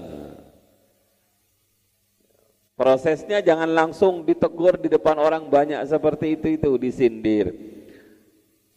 Prosesnya 2.79 3.43
jangan 3.43 3.69
langsung 3.69 4.25
ditegur 4.25 4.79
di 4.79 4.89
depan 4.89 5.19
orang 5.19 5.45
banyak 5.51 5.83
seperti 5.85 6.39
itu 6.39 6.47
itu 6.57 6.71
disindir. 6.79 7.53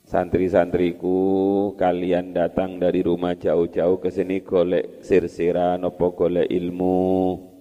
Santri-santriku, 0.04 1.72
kalian 1.80 2.36
datang 2.36 2.76
dari 2.76 3.00
rumah 3.00 3.32
jauh-jauh 3.32 3.96
ke 4.04 4.12
sini 4.12 4.44
golek 4.44 5.00
sirsiran 5.00 5.80
apa 5.80 6.06
golek 6.12 6.52
ilmu? 6.52 7.53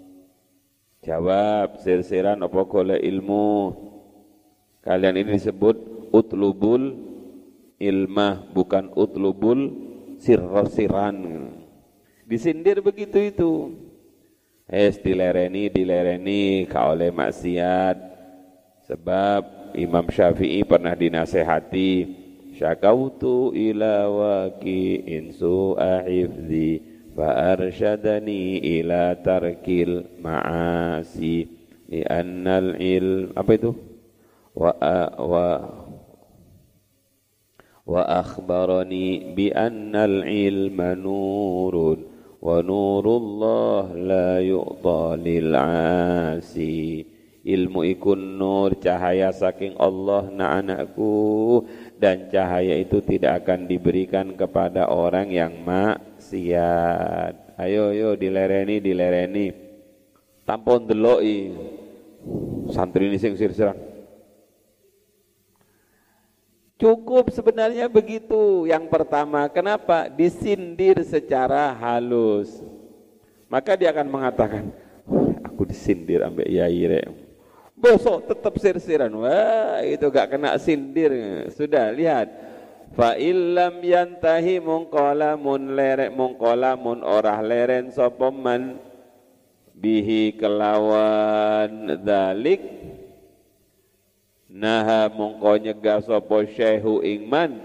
Jawab, 1.04 1.84
sirsiran 1.84 2.40
apa 2.40 2.64
golek 2.64 3.04
ilmu? 3.04 3.76
Kalian 4.80 5.20
ini 5.20 5.36
disebut 5.36 5.76
utlubul 6.16 6.96
ilmah 7.76 8.48
bukan 8.56 8.88
utlubul 8.96 9.68
sirrosiran. 10.24 11.52
Disindir 12.24 12.80
begitu 12.80 13.20
itu. 13.20 13.54
Es 14.64 14.96
dilereni, 15.04 15.68
dilereni, 15.68 16.72
kau 16.72 16.96
oleh 16.96 17.12
maksiat. 17.12 18.00
Sebab 18.88 19.76
Imam 19.76 20.08
Syafi'i 20.08 20.64
pernah 20.64 20.96
dinasehati, 20.96 21.92
syakautu 22.56 23.52
ila 23.52 24.08
waqi'in 24.08 25.36
su'a 25.36 26.08
hifzi 26.08 26.93
ila 28.62 29.14
tarkil 29.22 30.18
ma'asi 30.18 31.46
li 31.90 32.02
annal 32.02 32.74
ilm 32.78 33.38
apa 33.38 33.52
itu? 33.54 33.72
Wa 34.54 34.74
wa 35.22 35.48
wa 37.84 38.02
akhbarani 38.06 39.34
bi 39.38 39.54
annal 39.54 40.26
ilma 40.26 40.98
nurun 40.98 42.00
wa 42.42 42.58
nurullah 42.62 43.94
la 43.94 44.42
asi 46.42 47.06
ilmu 47.44 47.84
ikun 47.84 48.40
nur 48.40 48.80
cahaya 48.80 49.36
saking 49.36 49.76
Allah 49.78 50.32
na 50.32 50.64
anakku. 50.64 51.68
Dan 52.00 52.28
cahaya 52.32 52.76
itu 52.80 53.00
tidak 53.04 53.44
akan 53.44 53.68
diberikan 53.68 54.36
kepada 54.36 54.92
orang 54.92 55.32
yang 55.32 55.56
maksiat 56.34 57.62
ayo 57.62 57.94
yo 57.94 58.10
dilereni 58.18 58.82
dilereni 58.82 59.54
tampon 60.42 60.90
deloi 60.90 61.54
santri 62.74 63.06
ini 63.06 63.22
sing 63.22 63.38
sir-siran 63.38 63.94
Cukup 66.74 67.32
sebenarnya 67.32 67.88
begitu. 67.88 68.68
Yang 68.68 68.92
pertama, 68.92 69.48
kenapa? 69.48 70.12
Disindir 70.12 71.00
secara 71.08 71.72
halus. 71.72 72.60
Maka 73.48 73.80
dia 73.80 73.88
akan 73.88 74.12
mengatakan, 74.12 74.68
aku 75.48 75.64
disindir 75.64 76.28
ambek 76.28 76.44
yai 76.44 76.84
rek. 76.84 77.08
Bosok 77.80 78.28
tetap 78.28 78.60
sir-siran. 78.60 79.16
Wah, 79.16 79.80
itu 79.80 80.04
gak 80.12 80.36
kena 80.36 80.60
sindir. 80.60 81.14
Sudah, 81.56 81.88
lihat. 81.96 82.53
Fa 82.94 83.18
illam 83.18 83.82
yantahi 83.82 84.62
mungkola 84.62 85.34
mun 85.34 85.74
lerek 85.74 86.14
mungkola 86.14 86.78
mun 86.78 87.02
orah 87.02 87.42
leren 87.42 87.90
sopoman 87.90 88.78
bihi 89.74 90.38
kelawan. 90.38 91.98
Dalik. 92.06 92.62
Naha 94.54 95.10
mongko 95.10 95.58
nyegah 95.58 96.06
sapa 96.06 96.46
syekhu 96.46 97.02
ingman 97.02 97.58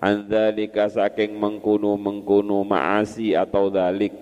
an 0.00 0.24
dzalika 0.24 0.88
saking 0.88 1.36
mengkunu 1.36 2.00
mengkunu 2.00 2.64
maasi 2.64 3.36
atau 3.36 3.68
dalik. 3.68 4.16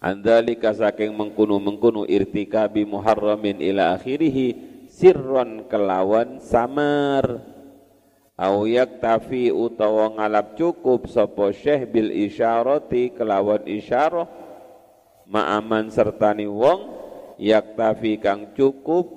An 0.00 0.24
dzalika 0.24 0.72
saking 0.72 1.12
mengkunu 1.12 1.60
mengkunu 1.60 2.08
irtikabi 2.08 2.88
muharramin 2.88 3.60
ila 3.60 3.92
akhirih 3.92 4.56
sirron 4.88 5.68
kelawan 5.68 6.40
samar 6.40 7.51
au 8.36 8.64
yaktafi 8.64 9.52
utawa 9.52 10.16
ngalap 10.16 10.56
cukup 10.56 11.08
sapa 11.08 11.52
syekh 11.52 11.92
bil 11.92 12.08
isyarati 12.08 13.12
kelawan 13.12 13.64
isyarah 13.68 14.28
ma'aman 15.28 15.92
sertani 15.92 16.48
wong 16.48 16.80
yaktafi 17.36 18.16
kang 18.20 18.56
cukup 18.56 19.08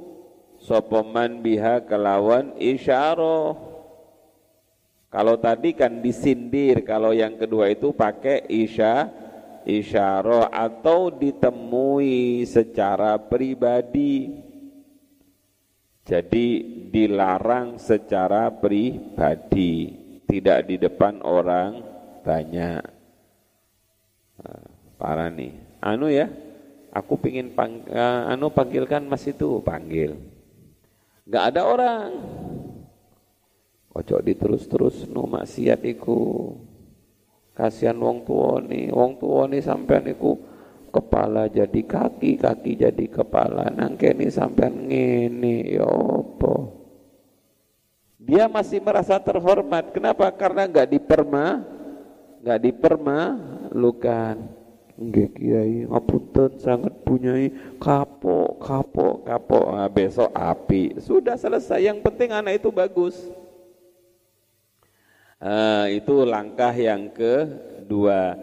sopoman 0.59 1.39
biha 1.39 1.83
kelawan 1.87 2.55
isyaro 2.59 3.55
kalau 5.15 5.39
tadi 5.39 5.71
kan 5.71 6.03
disindir 6.03 6.83
kalau 6.83 7.15
yang 7.15 7.39
kedua 7.39 7.71
itu 7.71 7.95
pakai 7.95 8.51
isya 8.51 9.07
isyaro 9.63 10.43
atau 10.51 11.07
ditemui 11.07 12.43
secara 12.43 13.15
pribadi 13.17 14.44
jadi 16.05 16.47
dilarang 16.93 17.81
secara 17.81 18.53
pribadi 18.53 19.97
tidak 20.29 20.69
di 20.69 20.75
depan 20.77 21.19
orang 21.25 21.81
banyak 22.21 22.81
nah, 24.39 24.63
parah 24.95 25.33
nih 25.33 25.53
anu 25.81 26.07
ya 26.07 26.29
aku 26.95 27.19
pingin 27.19 27.51
pang, 27.51 27.83
uh, 27.89 28.31
anu 28.31 28.53
panggilkan 28.53 29.03
mas 29.09 29.25
itu 29.27 29.59
panggil 29.65 30.15
Enggak 31.25 31.43
ada 31.51 31.61
orang. 31.65 32.11
Ojo 33.95 34.15
diterus-terus 34.21 35.09
no 35.09 35.25
maksiat 35.25 35.81
iku. 35.81 36.53
Kasihan 37.55 37.97
wong 37.97 38.27
tua 38.27 38.61
nih, 38.61 38.91
wong 38.91 39.17
tua 39.17 39.47
nih 39.49 39.63
sampean 39.63 40.05
kepala 40.95 41.51
jadi 41.51 41.81
kaki, 41.83 42.39
kaki 42.39 42.79
jadi 42.79 43.05
kepala. 43.11 43.67
Nangkeni 43.67 44.31
sampean 44.31 44.87
ngene, 44.87 45.75
ya 45.75 45.83
apa? 45.83 46.55
Dia 48.15 48.47
masih 48.47 48.79
merasa 48.79 49.19
terhormat. 49.19 49.91
Kenapa? 49.91 50.31
Karena 50.31 50.63
enggak 50.63 50.87
diperma, 50.87 51.61
enggak 52.39 52.59
diperma 52.63 53.19
lukan. 53.75 54.35
Nggih 54.95 55.29
Kiai, 55.35 55.77
ngapunten 55.91 56.55
sangat 56.55 56.95
punyai 57.03 57.51
kapok, 57.83 58.63
kapok, 58.63 59.27
kapok. 59.27 59.65
Nah, 59.75 59.91
besok 59.91 60.31
api. 60.31 60.95
Sudah 61.03 61.35
selesai. 61.35 61.83
Yang 61.83 61.99
penting 61.99 62.31
anak 62.31 62.63
itu 62.63 62.71
bagus. 62.71 63.19
Nah, 65.35 65.91
itu 65.91 66.23
langkah 66.23 66.71
yang 66.71 67.11
kedua. 67.11 68.39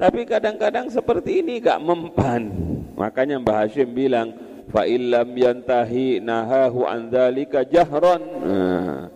Tapi 0.00 0.24
kadang-kadang 0.24 0.88
seperti 0.88 1.44
ini 1.44 1.60
gak 1.60 1.76
mempan. 1.84 2.48
Makanya 2.96 3.36
Mbah 3.36 3.68
Hashim 3.68 3.92
bilang, 3.92 4.32
fa 4.72 4.88
illam 4.88 5.28
yantahi 5.36 6.24
nahahu 6.24 6.88
an 6.88 7.12
dzalika 7.12 7.68
jahron. 7.68 8.22
Nah, 8.40 9.12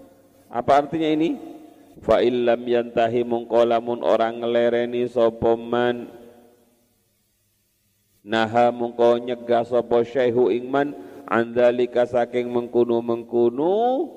apa 0.53 0.73
artinya 0.85 1.09
ini? 1.09 1.41
Fa 2.05 2.21
illam 2.21 2.61
yantahi 2.69 3.25
mungkolamun 3.25 4.05
orang 4.05 4.45
ngelereni 4.45 5.09
sopoman 5.09 6.13
naha 8.21 8.69
mungko 8.69 9.21
nyegah 9.21 9.65
sapa 9.65 10.05
syaihu 10.05 10.53
ingman 10.53 10.97
andalika 11.25 12.05
saking 12.09 12.49
mengkunu-mengkunu 12.53 14.09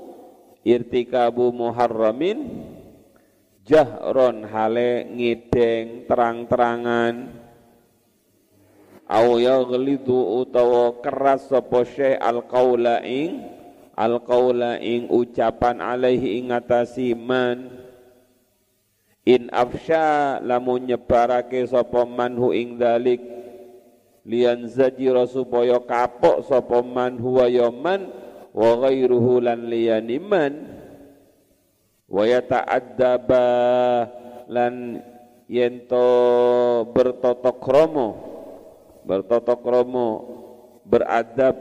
irtikabu 0.68 1.52
muharramin 1.56 2.44
jahron 3.68 4.48
hale 4.48 5.12
ngideng 5.12 6.08
terang-terangan. 6.08 7.36
Au 9.08 9.40
yaghlidu 9.40 10.44
utawa 10.44 11.00
keras 11.00 11.48
sapa 11.48 11.84
syekh 11.88 12.20
alqaula 12.20 13.04
ing 13.04 13.40
alqaula 13.96 14.80
ing 14.84 15.08
ucapan 15.12 15.80
alaihi 15.80 16.44
ing 16.44 16.52
atasi 16.52 17.16
man. 17.16 17.72
In 19.28 19.52
afsha 19.52 20.40
lamun 20.40 20.88
nyebarake 20.88 21.68
sapa 21.68 22.08
manhu 22.08 22.56
ing 22.56 22.80
dalik 22.80 23.20
lian 24.28 24.68
zajira 24.68 25.28
supaya 25.28 25.80
kapok 25.84 26.48
sapa 26.48 26.80
man 26.84 27.20
huwa 27.20 27.48
yaman 27.48 28.12
wa 28.52 28.72
ghairuhu 28.88 29.40
lan 29.44 29.68
liyaniman 29.68 30.77
wa 32.08 32.24
yata'addaba 32.24 33.48
lan 34.48 35.04
yento 35.48 36.08
bertotok 36.92 37.60
romo 37.64 38.10
bertotok 39.04 39.62
romo 39.64 40.10
beradab 40.88 41.56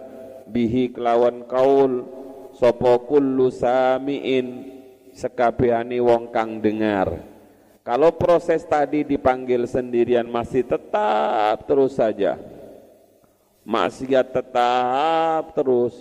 bihi 0.51 0.95
kelawan 0.95 1.47
kaul 1.51 2.07
sapa 2.55 3.03
kullu 3.07 3.51
samiin 3.51 4.75
sekabehane 5.15 5.99
wong 5.99 6.31
kang 6.31 6.63
dengar 6.63 7.11
kalau 7.87 8.15
proses 8.15 8.63
tadi 8.67 9.07
dipanggil 9.07 9.67
sendirian 9.67 10.27
masih 10.27 10.67
tetap 10.67 11.67
terus 11.67 11.99
saja 11.99 12.39
maksiat 13.67 14.31
tetap 14.31 15.51
terus. 15.59 15.99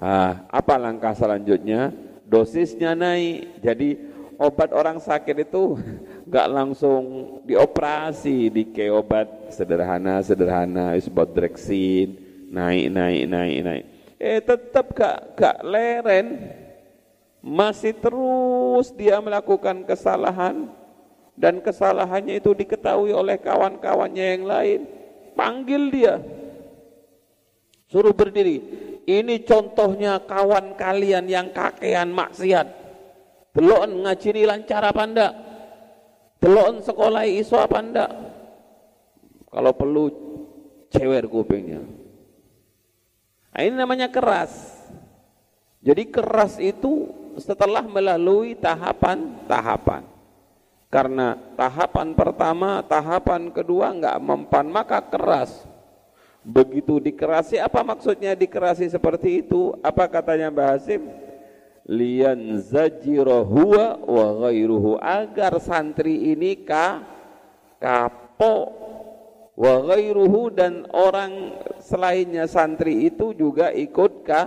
Ah, 0.00 0.48
apa 0.48 0.80
langkah 0.80 1.12
selanjutnya? 1.12 1.92
Dosisnya 2.32 2.96
naik. 2.96 3.60
Jadi 3.60 4.00
obat 4.40 4.72
orang 4.72 4.96
sakit 4.96 5.44
itu 5.44 5.76
nggak 6.32 6.48
langsung 6.48 7.02
dioperasi, 7.44 8.48
dike 8.48 8.88
obat 8.88 9.52
sederhana-sederhana, 9.52 10.96
isbot 10.96 11.28
dreksin, 11.36 12.16
naik, 12.48 12.88
naik, 12.88 13.22
naik, 13.28 13.58
naik. 13.60 13.84
Eh 14.16 14.40
tetap 14.40 14.96
gak, 14.96 15.36
gak 15.36 15.58
leren. 15.60 16.56
Masih 17.42 17.90
terus 17.90 18.94
dia 18.94 19.18
melakukan 19.18 19.82
kesalahan 19.82 20.70
dan 21.34 21.58
kesalahannya 21.58 22.38
itu 22.38 22.54
diketahui 22.54 23.10
oleh 23.10 23.34
kawan-kawannya 23.34 24.26
yang 24.38 24.44
lain 24.46 24.80
panggil 25.34 25.90
dia. 25.90 26.14
Suruh 27.90 28.14
berdiri. 28.14 28.62
Ini 29.02 29.42
contohnya 29.42 30.22
kawan 30.22 30.78
kalian 30.78 31.26
yang 31.26 31.50
kakean 31.50 32.14
maksiat. 32.14 32.66
Delon 33.52 34.06
ngaji 34.06 34.28
ini 34.32 34.42
lancar 34.46 34.82
apa 34.86 35.02
enggak? 35.02 35.32
Delon 36.38 36.80
sekolah 36.80 37.26
iso 37.26 37.58
apa 37.58 37.78
enggak? 37.82 38.10
Kalau 39.50 39.72
perlu 39.74 40.04
cewer 40.88 41.26
kupingnya. 41.26 41.82
Nah, 43.52 43.60
ini 43.60 43.74
namanya 43.76 44.08
keras. 44.08 44.80
Jadi 45.82 46.08
keras 46.08 46.56
itu 46.62 47.10
setelah 47.36 47.82
melalui 47.84 48.54
tahapan-tahapan. 48.54 50.08
Karena 50.92 51.36
tahapan 51.56 52.12
pertama, 52.12 52.84
tahapan 52.84 53.50
kedua 53.50 53.92
enggak 53.92 54.16
mempan, 54.22 54.66
maka 54.70 55.00
keras. 55.04 55.71
Begitu 56.42 56.98
dikerasi, 56.98 57.62
apa 57.62 57.86
maksudnya 57.86 58.34
dikerasi 58.34 58.90
seperti 58.90 59.46
itu? 59.46 59.78
Apa 59.78 60.10
katanya 60.10 60.50
Mbah 60.50 60.74
Hasim? 60.74 61.02
lian 61.90 62.62
zajira 62.62 63.42
huwa 63.42 63.98
wa 63.98 64.26
ghairuhu 64.46 65.02
agar 65.02 65.58
santri 65.58 66.30
ini 66.30 66.62
ka 66.62 67.02
kapok 67.82 68.66
wa 69.58 69.74
ghairuhu 69.90 70.54
dan 70.54 70.86
orang 70.94 71.58
selainnya 71.82 72.46
santri 72.46 73.10
itu 73.10 73.34
juga 73.34 73.74
ikut 73.74 74.12
ka 74.22 74.42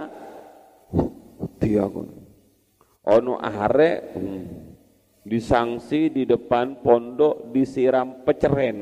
dia 1.59 1.91
ono 3.05 3.35
are 3.37 3.91
hmm, 4.15 4.43
disangsi 5.27 6.07
di 6.15 6.23
depan 6.23 6.79
pondok 6.79 7.51
disiram 7.51 8.23
peceren 8.23 8.77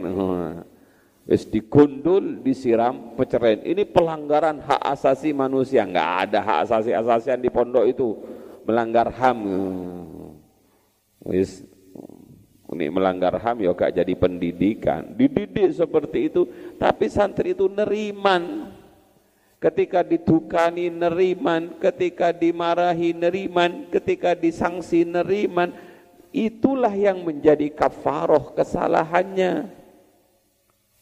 Wis 1.24 1.48
digundul, 1.48 2.44
disiram, 2.44 3.16
peceren. 3.16 3.64
Ini 3.64 3.88
pelanggaran 3.88 4.60
hak 4.60 4.84
asasi 4.92 5.32
manusia. 5.32 5.88
Enggak 5.88 6.28
ada 6.28 6.40
hak 6.44 6.60
asasi 6.68 6.92
asasian 6.92 7.40
di 7.40 7.48
pondok 7.48 7.88
itu 7.88 8.20
melanggar 8.68 9.08
HAM. 9.08 9.40
Wis 11.24 11.64
ini 12.76 12.92
melanggar 12.92 13.40
HAM 13.40 13.64
ya 13.64 13.72
gak 13.72 13.96
jadi 13.96 14.14
pendidikan. 14.20 15.16
Dididik 15.16 15.72
seperti 15.72 16.28
itu, 16.28 16.44
tapi 16.76 17.08
santri 17.08 17.56
itu 17.56 17.72
neriman. 17.72 18.76
Ketika 19.64 20.04
ditukani 20.04 20.92
neriman, 20.92 21.80
ketika 21.80 22.36
dimarahi 22.36 23.16
neriman, 23.16 23.88
ketika 23.88 24.36
disangsi 24.36 25.08
neriman, 25.08 25.72
itulah 26.36 26.92
yang 26.92 27.24
menjadi 27.24 27.72
kafaroh 27.72 28.52
kesalahannya 28.52 29.83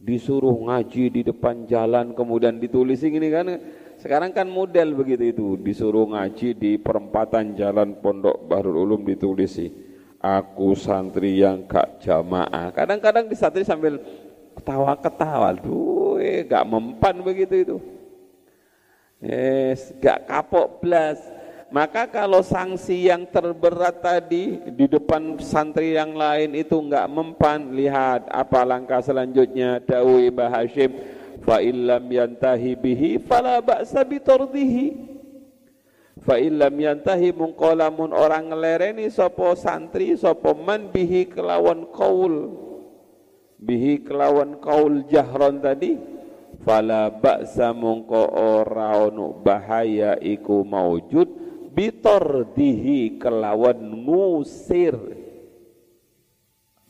disuruh 0.00 0.56
ngaji 0.64 1.12
di 1.12 1.20
depan 1.22 1.68
jalan 1.68 2.16
kemudian 2.16 2.56
ditulis 2.56 3.04
ini 3.04 3.28
kan 3.28 3.46
sekarang 4.00 4.32
kan 4.32 4.48
model 4.48 4.96
begitu 4.96 5.28
itu 5.30 5.46
disuruh 5.60 6.08
ngaji 6.08 6.56
di 6.56 6.80
perempatan 6.80 7.52
jalan 7.52 8.00
Pondok 8.00 8.48
Bahrul 8.48 8.80
Ulum 8.80 9.04
ditulisi 9.04 9.89
aku 10.20 10.76
santri 10.76 11.40
yang 11.40 11.64
gak 11.64 12.04
jamaah. 12.04 12.68
Kadang-kadang 12.70 13.26
di 13.26 13.34
santri 13.34 13.64
sambil 13.64 13.98
ketawa-ketawa, 14.54 15.56
duh, 15.56 16.20
eh, 16.20 16.44
gak 16.44 16.68
mempan 16.68 17.16
begitu 17.24 17.54
itu. 17.56 17.76
Yes, 19.20 19.96
gak 19.98 20.28
kapok 20.28 20.84
belas. 20.84 21.18
Maka 21.70 22.10
kalau 22.10 22.42
sanksi 22.42 23.06
yang 23.06 23.30
terberat 23.30 24.02
tadi 24.02 24.58
di 24.74 24.90
depan 24.90 25.38
santri 25.38 25.94
yang 25.94 26.18
lain 26.18 26.58
itu 26.58 26.74
enggak 26.74 27.06
mempan, 27.06 27.70
lihat 27.70 28.26
apa 28.26 28.66
langkah 28.66 28.98
selanjutnya. 28.98 29.78
Dawi 29.78 30.34
Bahashim, 30.34 30.90
fa 31.46 31.62
illam 31.62 32.10
yantahi 32.10 32.74
bihi 32.74 33.22
fala 33.22 33.62
ba'sa 33.62 34.02
Fa 36.20 36.36
illam 36.36 36.76
yantahi 36.76 37.32
mungkolamun 37.32 38.12
orang 38.12 38.52
ngelereni 38.52 39.08
sopo 39.08 39.56
santri 39.56 40.12
sopo 40.20 40.52
man 40.52 40.92
bihi 40.92 41.32
kelawan 41.32 41.88
kaul 41.88 42.52
bihi 43.56 44.04
kelawan 44.04 44.60
kaul 44.60 45.04
jahron 45.08 45.64
tadi 45.64 45.96
fala 46.60 47.08
ba'sa 47.08 47.72
mungko 47.72 48.36
ora 48.36 49.00
ono 49.00 49.32
bahaya 49.40 50.20
iku 50.20 50.60
maujud 50.60 51.40
bitordihi 51.72 53.16
kelawan 53.16 53.80
ngusir. 54.04 54.98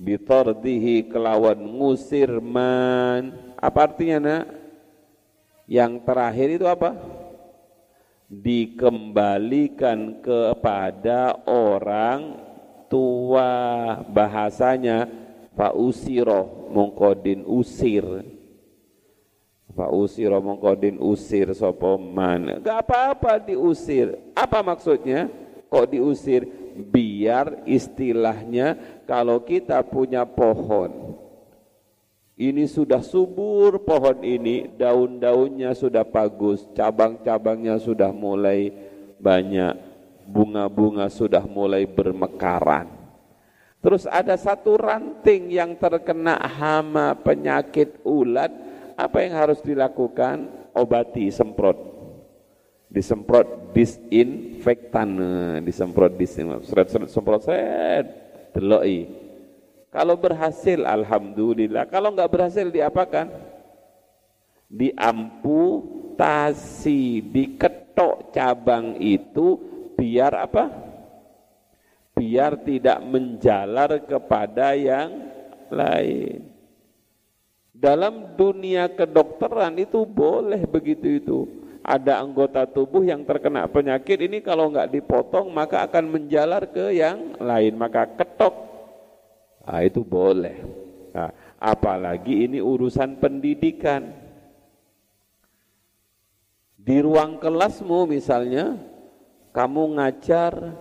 Bitordihi 0.01 1.13
kelawan 1.13 1.61
ngusir 1.61 2.41
man. 2.41 3.55
Apa 3.61 3.93
artinya 3.93 4.19
nak? 4.19 4.45
Yang 5.71 5.93
terakhir 6.03 6.49
itu 6.57 6.67
apa 6.67 7.20
dikembalikan 8.31 10.23
kepada 10.23 11.35
orang 11.51 12.39
tua. 12.87 13.51
Bahasanya 14.07 15.11
fa 15.59 15.75
usiro 15.75 16.71
mongkodin 16.71 17.43
usir. 17.43 18.07
Fa 19.75 19.91
usiro 19.91 20.39
mongkodin 20.39 20.99
usir 21.03 21.51
sopoman 21.55 22.63
gak 22.63 22.87
apa-apa 22.87 23.43
diusir. 23.43 24.15
Apa 24.39 24.63
maksudnya? 24.63 25.27
Kok 25.67 25.87
diusir? 25.91 26.47
Biar 26.71 27.67
istilahnya 27.67 28.79
kalau 29.05 29.43
kita 29.43 29.83
punya 29.85 30.23
pohon 30.25 31.20
ini 32.41 32.65
sudah 32.65 33.05
subur 33.05 33.85
pohon 33.85 34.25
ini, 34.25 34.65
daun-daunnya 34.65 35.77
sudah 35.77 36.09
bagus, 36.09 36.65
cabang-cabangnya 36.73 37.77
sudah 37.77 38.09
mulai 38.17 38.73
banyak, 39.21 39.77
bunga-bunga 40.25 41.13
sudah 41.13 41.45
mulai 41.45 41.85
bermekaran. 41.85 42.89
Terus 43.85 44.09
ada 44.09 44.41
satu 44.41 44.81
ranting 44.81 45.53
yang 45.53 45.77
terkena 45.77 46.41
hama 46.41 47.13
penyakit 47.21 48.01
ulat, 48.09 48.49
apa 48.97 49.21
yang 49.21 49.37
harus 49.37 49.61
dilakukan? 49.61 50.49
Obati, 50.73 51.29
semprot. 51.29 51.93
Disemprot 52.89 53.71
disinfektan, 53.77 55.15
disemprot 55.63 56.17
disinfektan, 56.17 57.07
semprot 57.07 57.45
set, 57.45 58.05
deloi 58.57 59.20
kalau 59.91 60.15
berhasil 60.15 60.87
alhamdulillah, 60.87 61.91
kalau 61.91 62.15
nggak 62.15 62.31
berhasil 62.31 62.63
diapakan? 62.71 63.27
Diamputasi, 64.71 66.07
diketok 67.27 68.31
cabang 68.31 68.95
itu 69.03 69.59
biar 69.99 70.47
apa? 70.47 70.71
Biar 72.15 72.55
tidak 72.63 73.03
menjalar 73.03 73.99
kepada 74.07 74.79
yang 74.79 75.11
lain. 75.75 76.47
Dalam 77.75 78.39
dunia 78.39 78.87
kedokteran 78.95 79.75
itu 79.75 80.07
boleh 80.07 80.71
begitu 80.71 81.19
itu. 81.19 81.51
Ada 81.83 82.23
anggota 82.23 82.63
tubuh 82.63 83.03
yang 83.03 83.27
terkena 83.27 83.67
penyakit 83.67 84.23
ini 84.23 84.39
kalau 84.39 84.71
nggak 84.71 84.93
dipotong 84.95 85.51
maka 85.51 85.83
akan 85.83 86.15
menjalar 86.15 86.71
ke 86.71 86.95
yang 86.95 87.35
lain. 87.43 87.75
Maka 87.75 88.07
ketok 88.15 88.70
Nah, 89.67 89.81
itu 89.85 90.01
boleh. 90.01 90.57
Nah, 91.13 91.31
apalagi 91.61 92.49
ini 92.49 92.59
urusan 92.63 93.21
pendidikan. 93.21 94.09
Di 96.81 96.97
ruang 97.05 97.37
kelasmu 97.37 98.09
misalnya, 98.09 98.75
kamu 99.53 100.01
ngajar 100.01 100.75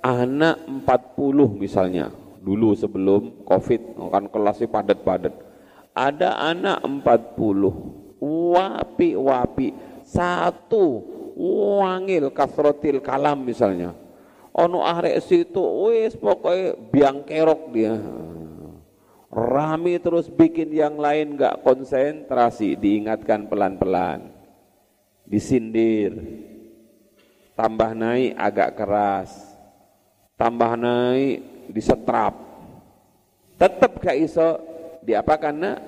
anak 0.00 0.62
40 0.64 1.58
misalnya, 1.58 2.08
dulu 2.38 2.72
sebelum 2.78 3.42
covid, 3.44 3.98
kan 4.14 4.24
kelasnya 4.30 4.70
padat-padat. 4.70 5.34
Ada 5.90 6.54
anak 6.54 6.86
40, 6.86 8.22
wapi-wapi, 8.22 9.68
satu 10.06 10.84
wangil 11.80 12.30
kasrotil 12.32 13.02
kalam 13.02 13.42
misalnya. 13.44 13.96
Ono 14.60 14.84
arek 14.84 15.24
situ 15.24 15.62
wis 15.88 16.12
pokoknya 16.20 16.76
biang 16.92 17.24
kerok 17.24 17.62
dia. 17.72 17.96
Rame 19.30 19.94
terus 20.02 20.26
bikin 20.26 20.74
yang 20.74 20.98
lain 20.98 21.38
gak 21.38 21.62
konsentrasi 21.62 22.74
diingatkan 22.74 23.46
pelan-pelan. 23.46 24.26
Disindir. 25.22 26.18
Tambah 27.54 27.94
naik 27.94 28.34
agak 28.34 28.70
keras. 28.74 29.30
Tambah 30.34 30.74
naik 30.74 31.70
disetrap. 31.70 32.34
Tetap 33.54 34.02
gak 34.02 34.18
iso 34.18 34.58
diapakan 35.06 35.54
nak? 35.54 35.78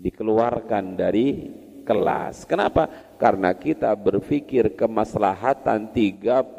Dikeluarkan 0.00 0.96
dari 0.96 1.52
kelas. 1.84 2.48
Kenapa? 2.48 2.88
Karena 3.18 3.50
kita 3.50 3.90
berpikir 3.98 4.78
kemaslahatan 4.78 5.90
39 5.90 6.54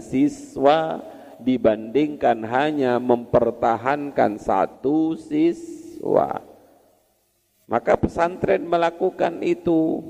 siswa 0.00 1.04
dibandingkan 1.36 2.48
hanya 2.48 2.96
mempertahankan 2.96 4.40
satu 4.40 5.14
siswa. 5.20 6.40
Maka 7.68 8.00
pesantren 8.00 8.64
melakukan 8.64 9.44
itu. 9.44 10.00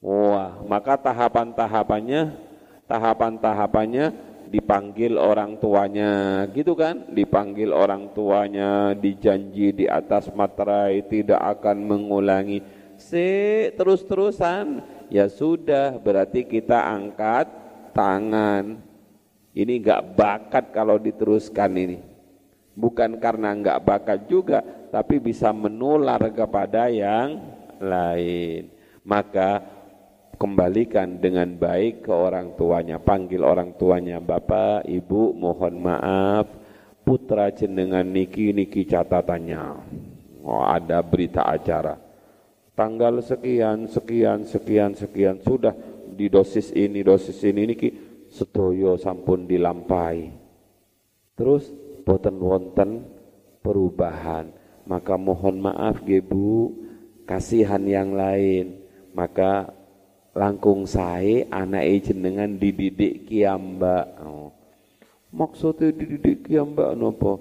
Wah, 0.00 0.64
maka 0.64 0.96
tahapan-tahapannya 0.96 2.32
tahapan-tahapannya 2.86 4.14
dipanggil 4.46 5.18
orang 5.18 5.58
tuanya 5.58 6.46
gitu 6.54 6.78
kan 6.78 7.10
dipanggil 7.10 7.74
orang 7.74 8.14
tuanya 8.14 8.94
dijanji 8.94 9.74
di 9.74 9.90
atas 9.90 10.30
materai 10.30 11.02
tidak 11.10 11.42
akan 11.58 11.82
mengulangi 11.82 12.62
si 13.00 13.28
terus-terusan. 13.76 14.82
Ya 15.06 15.30
sudah 15.30 15.96
berarti 16.02 16.42
kita 16.42 16.82
angkat 16.82 17.46
tangan. 17.94 18.82
Ini 19.56 19.72
enggak 19.80 20.02
bakat 20.18 20.64
kalau 20.74 21.00
diteruskan 21.00 21.72
ini. 21.78 21.98
Bukan 22.76 23.16
karena 23.16 23.56
enggak 23.56 23.80
bakat 23.80 24.28
juga 24.28 24.60
tapi 24.92 25.16
bisa 25.16 25.48
menular 25.54 26.20
kepada 26.28 26.92
yang 26.92 27.40
lain. 27.80 28.68
Maka 29.06 29.64
kembalikan 30.36 31.16
dengan 31.16 31.56
baik 31.56 32.04
ke 32.04 32.12
orang 32.12 32.52
tuanya. 32.58 33.00
Panggil 33.00 33.40
orang 33.40 33.72
tuanya 33.80 34.20
bapak 34.20 34.84
ibu 34.84 35.32
mohon 35.32 35.74
maaf. 35.80 36.46
Putra 37.06 37.54
jenengan 37.54 38.02
niki 38.02 38.50
niki 38.50 38.82
catatannya. 38.82 39.64
Oh, 40.42 40.66
ada 40.66 40.98
berita 41.06 41.46
acara 41.46 42.05
tanggal 42.76 43.24
sekian 43.24 43.88
sekian 43.88 44.44
sekian 44.44 44.92
sekian. 44.92 45.40
Sudah 45.40 45.72
di 46.12 46.28
dosis 46.28 46.70
ini 46.76 47.00
dosis 47.00 47.40
ini. 47.48 47.64
Niki 47.64 47.88
sedoyo 48.28 49.00
sampun 49.00 49.48
dilampai 49.48 50.28
terus 51.34 51.72
boten 52.04 52.36
wonten 52.38 53.08
perubahan. 53.64 54.52
Maka 54.86 55.18
mohon 55.18 55.58
maaf 55.58 56.04
gebu 56.06 56.70
kasihan 57.26 57.82
yang 57.82 58.14
lain. 58.14 58.86
Maka 59.16 59.72
langkung 60.36 60.84
sae 60.84 61.48
anake 61.48 62.12
jenengan 62.12 62.60
dididik 62.60 63.24
kiamba 63.24 64.04
oh. 64.20 64.52
maksudnya 65.32 65.88
dididik 65.96 66.44
kiamba 66.44 66.92
napa? 66.92 67.40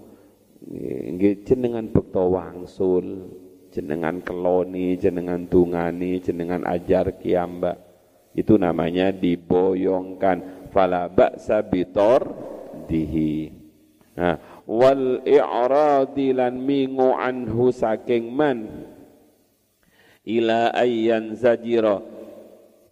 Nggih 0.66 1.44
jenengan 1.46 1.92
bekto 1.92 2.32
wangsul 2.32 3.30
jenengan 3.76 4.24
keloni 4.24 4.96
jenengan 4.96 5.44
tungani 5.52 6.24
jenengan 6.24 6.64
ajar 6.64 7.12
kiamba 7.20 7.76
itu 8.32 8.56
namanya 8.56 9.12
diboyongkan. 9.12 10.68
Fala 10.72 11.08
ba'sa 11.08 11.64
bitor 11.64 12.36
dihi 12.88 13.48
nah 14.16 14.36
wal 14.68 15.24
i'radi 15.28 16.32
lan 16.36 16.56
mingu 16.60 17.12
anhu 17.16 17.72
saking 17.72 18.32
man. 18.32 18.88
Ila 20.24 20.72
ayyan 20.72 21.36
zajira. 21.36 22.00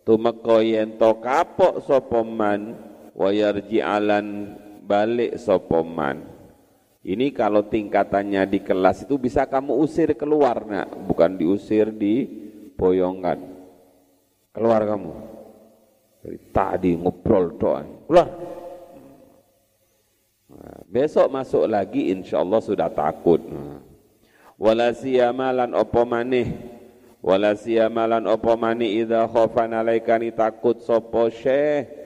Tumeka 0.04 0.60
yen 0.60 1.00
to 1.00 1.16
kapok 1.24 1.80
sapa 1.80 2.28
man 2.28 2.76
wayarji 3.16 3.80
alan 3.80 4.60
balik 4.84 5.40
sapa 5.40 5.80
man 5.80 6.33
ini 7.04 7.36
kalau 7.36 7.68
tingkatannya 7.68 8.48
di 8.48 8.60
kelas 8.64 9.04
itu 9.04 9.20
bisa 9.20 9.44
kamu 9.44 9.76
usir 9.76 10.16
keluar 10.16 10.64
nak. 10.64 10.88
Bukan 11.04 11.36
diusir 11.36 11.92
di 11.92 12.24
boyongan 12.80 13.44
keluar 14.56 14.88
kamu. 14.88 15.12
Dari 16.24 16.40
tadi 16.56 16.92
ngobrol 16.96 17.60
doang. 17.60 18.08
Keluar 18.08 18.28
nah, 20.48 20.80
besok 20.88 21.28
masuk 21.28 21.68
lagi 21.68 22.08
insya 22.08 22.40
Allah 22.40 22.64
sudah 22.64 22.88
takut. 22.88 23.44
Nah. 23.44 23.84
wala 24.56 24.96
siyamalan 24.96 25.76
opo 25.76 26.08
maneh? 26.08 26.48
Wala 27.24 27.56
siyamalan 27.56 28.28
apa 28.28 28.60
mani 28.60 29.00
idza 29.00 29.24
khafa 29.32 29.64
nalaikani 29.64 30.36
takut 30.36 30.84
sapa 30.84 31.32
syekh 31.32 32.03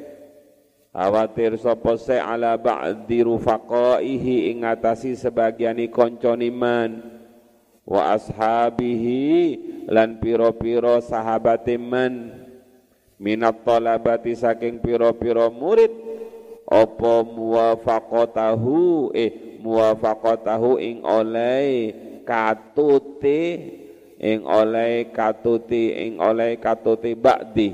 awatir 0.96 1.56
sapa 1.60 1.96
syekh 1.96 2.22
ala 2.22 2.56
ba'di 2.60 3.24
rufaqaihi 3.24 4.52
ing 4.52 4.68
atasi 4.68 5.16
sebagiani 5.16 5.88
kanca 5.92 6.36
wa 7.88 8.12
ashabihi 8.12 9.24
lan 9.88 10.20
piro-piro 10.20 11.00
sahabat 11.00 11.64
iman. 11.72 12.44
Minat 13.18 13.66
talabati 13.66 14.38
saking 14.38 14.84
piro-piro 14.84 15.50
murid. 15.50 15.90
Apa 16.68 17.24
muwafaqatahu? 17.24 19.10
Eh 19.16 19.58
muwafaqatahu 19.64 20.78
ing 20.84 21.02
oleh 21.02 21.96
katute 22.28 23.42
ing 24.20 24.44
oleh 24.44 25.08
katuti 25.16 25.96
ing 25.96 26.20
oleh 26.20 26.60
katuti 26.60 27.16
ba'di. 27.16 27.70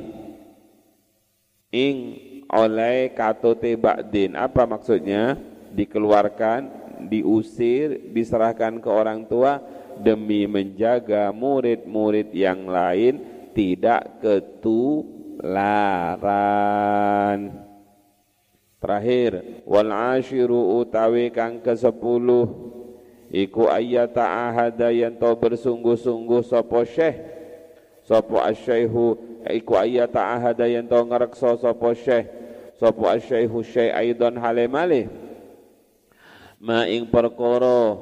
Ing 1.73 2.21
oleh 2.53 3.09
katuti 3.17 3.73
ba'din. 3.73 4.37
Apa 4.37 4.69
maksudnya? 4.69 5.37
Dikeluarkan 5.73 6.83
diusir 7.09 8.13
diserahkan 8.13 8.77
ke 8.79 8.87
orang 8.87 9.25
tua 9.25 9.57
demi 9.97 10.45
menjaga 10.45 11.33
murid-murid 11.33 12.29
yang 12.33 12.69
lain 12.69 13.19
tidak 13.57 14.21
ketularan. 14.21 15.41
Terakhir 18.77 19.63
wal 19.63 19.91
ashiru 20.19 20.83
utawi 20.83 21.31
kang 21.31 21.63
ke 21.63 21.71
sepuluh 21.73 22.45
iku 23.31 23.71
ayyata 23.71 24.27
ahada 24.51 24.91
yang 24.91 25.15
to 25.15 25.31
bersungguh-sungguh 25.39 26.43
sapa 26.43 26.83
syekh. 26.85 27.17
Sapa 28.03 28.51
asyaihu 28.51 29.15
iku 29.47 29.79
ayyata 29.79 30.19
ahada 30.19 30.67
yang 30.67 30.83
to 30.83 30.99
ngrekso 30.99 31.55
sapa 31.55 31.95
syekh 31.95 32.42
sapa 32.83 33.15
asyaihu 33.15 33.63
syekh 33.63 33.95
aidan 33.95 34.35
halimale 34.35 35.07
ma 36.59 36.83
ing 36.83 37.07
perkara 37.07 37.95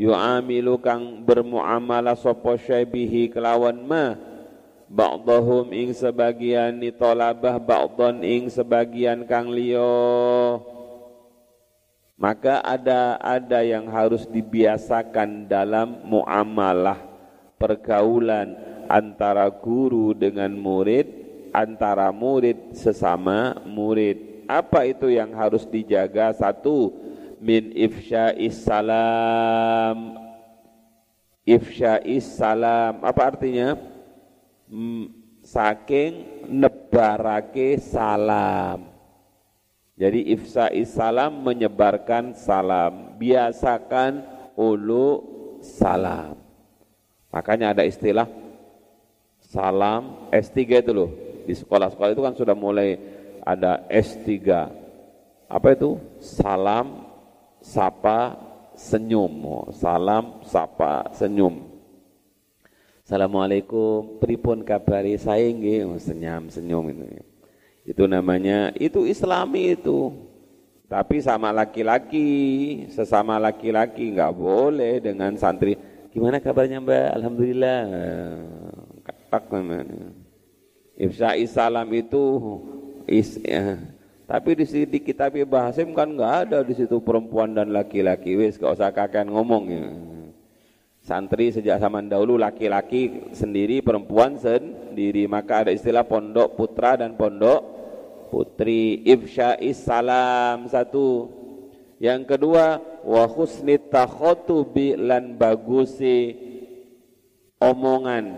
yu'amilu 0.00 0.80
kang 0.80 1.20
bermuamalah 1.28 2.16
sapa 2.16 2.56
syekh 2.56 2.88
bihi 2.88 3.28
kelawan 3.28 3.76
ma 3.84 4.16
ba'dahum 4.88 5.68
ing 5.76 5.92
sebagian 5.92 6.80
ni 6.80 6.88
talabah 6.88 7.60
ba'dan 7.60 8.24
ing 8.24 8.48
sebagian 8.48 9.28
kang 9.28 9.52
liya. 9.52 10.56
Maka 12.18 12.58
ada 12.64 13.14
ada 13.22 13.62
yang 13.62 13.86
harus 13.92 14.26
dibiasakan 14.26 15.46
dalam 15.46 16.02
muamalah 16.02 16.98
pergaulan 17.60 18.58
antara 18.90 19.46
guru 19.52 20.16
dengan 20.18 20.50
murid, 20.56 21.06
antara 21.52 22.10
murid 22.14 22.76
sesama 22.76 23.58
murid. 23.64 24.46
Apa 24.48 24.88
itu 24.88 25.12
yang 25.12 25.32
harus 25.36 25.68
dijaga? 25.68 26.32
Satu, 26.32 26.92
min 27.40 27.72
ifsya'is 27.76 28.64
salam. 28.64 30.16
Ifsya'is 31.44 32.24
salam. 32.24 33.04
Apa 33.04 33.36
artinya? 33.36 33.76
Saking 35.44 36.44
nebarake 36.48 37.80
salam 37.80 38.98
jadi 39.98 40.30
ifsa 40.30 40.70
salam 40.86 41.42
menyebarkan 41.42 42.30
salam. 42.38 43.18
Biasakan 43.18 44.22
ulu 44.54 45.26
salam. 45.58 46.38
Makanya 47.34 47.74
ada 47.74 47.82
istilah 47.82 48.30
salam 49.42 50.30
S3 50.30 50.86
itu 50.86 50.94
loh. 50.94 51.10
Di 51.48 51.56
sekolah-sekolah 51.56 52.12
itu 52.12 52.20
kan 52.20 52.36
sudah 52.36 52.52
mulai 52.52 53.00
ada 53.40 53.88
S3. 53.88 54.28
Apa 55.48 55.72
itu? 55.72 55.96
Salam, 56.20 57.08
sapa, 57.64 58.36
senyum. 58.76 59.32
Oh, 59.48 59.66
salam, 59.72 60.44
sapa, 60.44 61.08
senyum. 61.16 61.64
Assalamualaikum, 63.00 64.20
pripun 64.20 64.60
kabari 64.60 65.16
saya 65.16 65.48
oh, 65.88 65.96
senyum, 65.96 66.52
senyum 66.52 66.84
itu. 66.92 67.04
Itu 67.88 68.04
namanya, 68.04 68.68
itu 68.76 69.08
islami 69.08 69.72
itu. 69.72 70.12
Tapi 70.84 71.24
sama 71.24 71.48
laki-laki, 71.48 72.28
sesama 72.92 73.40
laki-laki 73.40 74.12
nggak 74.12 74.36
boleh 74.36 75.00
dengan 75.00 75.32
santri. 75.40 75.80
Gimana 76.12 76.44
kabarnya 76.44 76.84
mbak? 76.84 77.08
Alhamdulillah. 77.16 77.80
Ketak 79.00 79.48
namanya. 79.48 80.27
Ifsa'i 80.98 81.46
salam 81.46 81.86
itu 81.94 82.22
is, 83.06 83.38
ya. 83.38 83.78
Tapi 84.28 84.60
di 84.60 84.66
sini 84.68 84.98
kitab 85.00 85.32
Bahasim 85.46 85.96
kan 85.96 86.10
nggak 86.10 86.34
ada 86.44 86.58
di 86.60 86.76
situ 86.76 87.00
perempuan 87.00 87.54
dan 87.54 87.72
laki-laki. 87.72 88.36
Wis 88.36 88.60
gak 88.60 88.76
usah 88.76 88.92
kakek 88.92 89.24
ngomong 89.30 89.64
ya. 89.72 89.88
Santri 91.00 91.48
sejak 91.48 91.80
zaman 91.80 92.12
dahulu 92.12 92.36
laki-laki 92.36 93.32
sendiri, 93.32 93.80
perempuan 93.80 94.36
sendiri. 94.36 95.24
Maka 95.24 95.64
ada 95.64 95.72
istilah 95.72 96.04
pondok 96.04 96.60
putra 96.60 97.00
dan 97.00 97.16
pondok 97.16 97.64
putri. 98.28 99.00
Ifsya'is 99.08 99.80
salam 99.80 100.68
satu. 100.68 101.32
Yang 101.96 102.36
kedua, 102.36 102.84
wa 103.00 103.24
husni 103.24 103.80
takhutubi 103.80 104.92
lan 104.92 105.40
bagusi 105.40 106.36
omongan. 107.56 108.36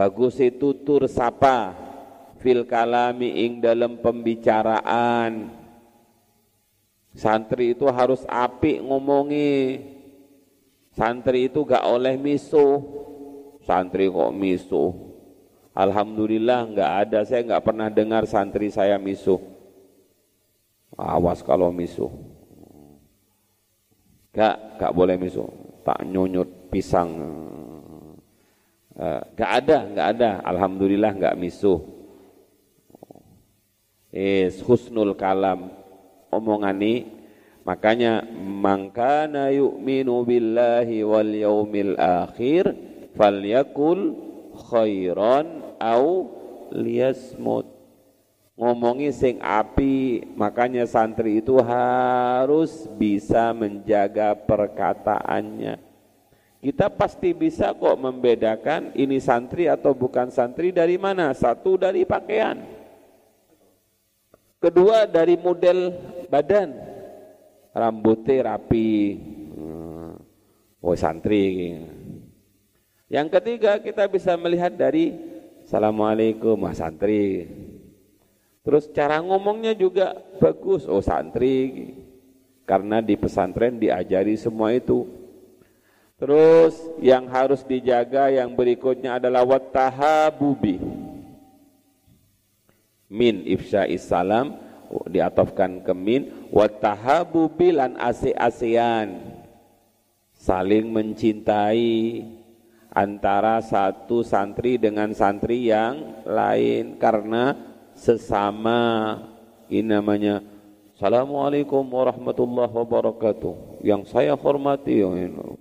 Bagusi 0.00 0.48
tutur 0.48 1.04
sapa 1.12 1.76
fil 2.40 2.64
kalami 2.64 3.44
ing 3.44 3.60
dalam 3.60 4.00
pembicaraan. 4.00 5.52
Santri 7.12 7.76
itu 7.76 7.84
harus 7.84 8.24
api 8.24 8.80
ngomongi 8.80 9.76
Santri 10.96 11.52
itu 11.52 11.68
gak 11.68 11.84
oleh 11.84 12.16
misuh. 12.16 12.80
Santri 13.68 14.08
kok 14.08 14.32
misuh. 14.32 15.12
Alhamdulillah 15.76 16.72
gak 16.72 16.92
ada, 17.04 17.20
saya 17.28 17.44
gak 17.44 17.64
pernah 17.68 17.92
dengar 17.92 18.24
santri 18.24 18.72
saya 18.72 18.96
misuh. 18.96 19.38
Awas 20.96 21.44
kalau 21.44 21.68
misuh. 21.70 22.08
Gak, 24.32 24.80
gak 24.80 24.92
boleh 24.96 25.20
misuh. 25.20 25.46
Tak 25.84 26.08
nyonyot 26.08 26.72
pisang. 26.72 27.12
Uh, 28.94 29.22
gak 29.38 29.50
ada, 29.64 29.78
gak 29.90 30.08
ada. 30.18 30.30
Alhamdulillah 30.44 31.12
gak 31.14 31.38
misuh. 31.38 31.82
Is 34.10 34.58
husnul 34.62 35.14
kalam. 35.14 35.70
Omongan 36.30 36.78
ini 36.78 37.20
Makanya 37.60 38.24
mangkana 38.40 39.52
yu'minu 39.52 40.24
billahi 40.24 41.04
wal 41.04 41.28
yaumil 41.28 41.94
akhir 42.00 42.72
falyakul 43.12 44.16
khairan 44.56 45.76
au 45.76 46.32
liyasmut. 46.72 47.68
Ngomongi 48.60 49.08
sing 49.12 49.40
api, 49.40 50.20
makanya 50.36 50.84
santri 50.84 51.40
itu 51.40 51.56
harus 51.64 52.84
bisa 53.00 53.56
menjaga 53.56 54.36
perkataannya. 54.36 55.80
Kita 56.60 56.92
pasti 56.92 57.32
bisa 57.32 57.72
kok 57.72 57.96
membedakan 57.96 58.92
ini 58.92 59.16
santri 59.16 59.64
atau 59.64 59.96
bukan 59.96 60.28
santri 60.28 60.68
dari 60.68 61.00
mana? 61.00 61.32
Satu 61.32 61.80
dari 61.80 62.04
pakaian. 62.04 62.60
Kedua 64.60 65.08
dari 65.08 65.40
model 65.40 65.88
badan. 66.28 66.76
Rambutnya 67.72 68.52
rapi. 68.52 68.92
Hmm. 69.56 70.20
oh 70.84 70.96
santri. 70.96 71.80
Yang 73.08 73.40
ketiga 73.40 73.80
kita 73.80 74.04
bisa 74.04 74.36
melihat 74.36 74.76
dari 74.76 75.16
Assalamualaikum 75.64 76.60
mas 76.60 76.76
santri. 76.76 77.48
Terus 78.60 78.84
cara 78.92 79.16
ngomongnya 79.24 79.72
juga 79.72 80.12
bagus. 80.36 80.84
Oh 80.84 81.00
santri. 81.00 81.96
Karena 82.68 83.00
di 83.00 83.16
pesantren 83.16 83.80
diajari 83.80 84.36
semua 84.36 84.76
itu 84.76 85.19
terus 86.20 86.76
yang 87.00 87.24
harus 87.32 87.64
dijaga 87.64 88.28
yang 88.28 88.52
berikutnya 88.52 89.16
adalah 89.16 89.42
wattahabubi. 89.48 90.76
Min 93.10 93.42
ifsya 93.42 93.90
salam 93.98 94.54
diatofkan 95.10 95.82
ke 95.82 95.90
min. 95.90 96.46
Watahabu 96.54 97.50
bilan 97.50 97.98
ase-asean 97.98 99.18
saling 100.30 100.86
mencintai 100.94 102.22
antara 102.94 103.58
satu 103.62 104.22
santri 104.22 104.78
dengan 104.78 105.10
santri 105.10 105.66
yang 105.72 106.22
lain. 106.22 107.00
Karena 107.02 107.56
sesama. 107.98 109.18
Ini 109.70 109.86
namanya 109.86 110.42
Assalamualaikum 111.00 111.80
warahmatullahi 111.80 112.76
wabarakatuh 112.76 113.80
yang 113.80 114.04
saya 114.04 114.36
hormati 114.36 115.00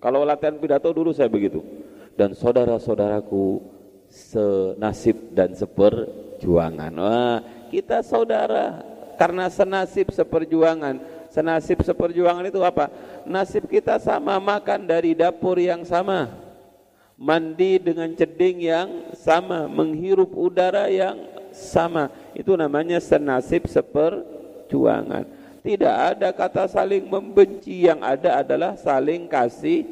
kalau 0.04 0.28
latihan 0.28 0.60
pidato 0.60 0.92
dulu 0.92 1.16
saya 1.16 1.32
begitu 1.32 1.64
dan 2.20 2.36
saudara-saudaraku 2.36 3.64
senasib 4.12 5.32
dan 5.32 5.56
seperjuangan 5.56 6.92
wah 6.92 7.40
kita 7.72 8.04
saudara 8.04 8.84
karena 9.16 9.48
senasib 9.48 10.12
seperjuangan. 10.12 11.00
Senasib 11.32 11.88
seperjuangan 11.88 12.44
itu 12.44 12.60
apa? 12.60 12.92
Nasib 13.24 13.64
kita 13.72 13.96
sama, 13.96 14.44
makan 14.44 14.92
dari 14.92 15.16
dapur 15.16 15.56
yang 15.56 15.88
sama. 15.88 16.36
Mandi 17.16 17.80
dengan 17.80 18.12
ceding 18.12 18.60
yang 18.60 18.90
sama, 19.16 19.72
menghirup 19.72 20.36
udara 20.36 20.92
yang 20.92 21.16
sama. 21.56 22.12
Itu 22.36 22.60
namanya 22.60 23.00
senasib 23.00 23.72
seperjuangan. 23.72 24.39
Tidak 25.60 25.96
ada 26.16 26.32
kata 26.32 26.70
saling 26.72 27.04
membenci, 27.10 27.84
yang 27.84 28.00
ada 28.00 28.40
adalah 28.40 28.80
saling 28.80 29.28
kasih 29.28 29.84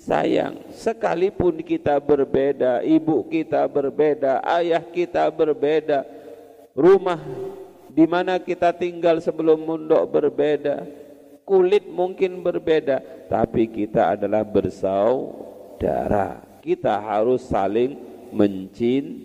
sayang. 0.00 0.56
Sekalipun 0.72 1.60
kita 1.60 2.00
berbeda, 2.00 2.80
ibu 2.86 3.26
kita 3.28 3.66
berbeda, 3.68 4.40
ayah 4.60 4.80
kita 4.80 5.28
berbeda, 5.28 6.06
rumah 6.72 7.20
di 7.90 8.06
mana 8.06 8.38
kita 8.38 8.72
tinggal 8.72 9.20
sebelum 9.20 9.60
mundok 9.66 10.06
berbeda, 10.08 10.86
kulit 11.42 11.84
mungkin 11.90 12.40
berbeda, 12.40 13.26
tapi 13.28 13.66
kita 13.66 14.14
adalah 14.16 14.46
bersaudara. 14.46 16.40
Kita 16.60 17.00
harus 17.00 17.42
saling 17.48 17.96
mencintai. 18.30 19.20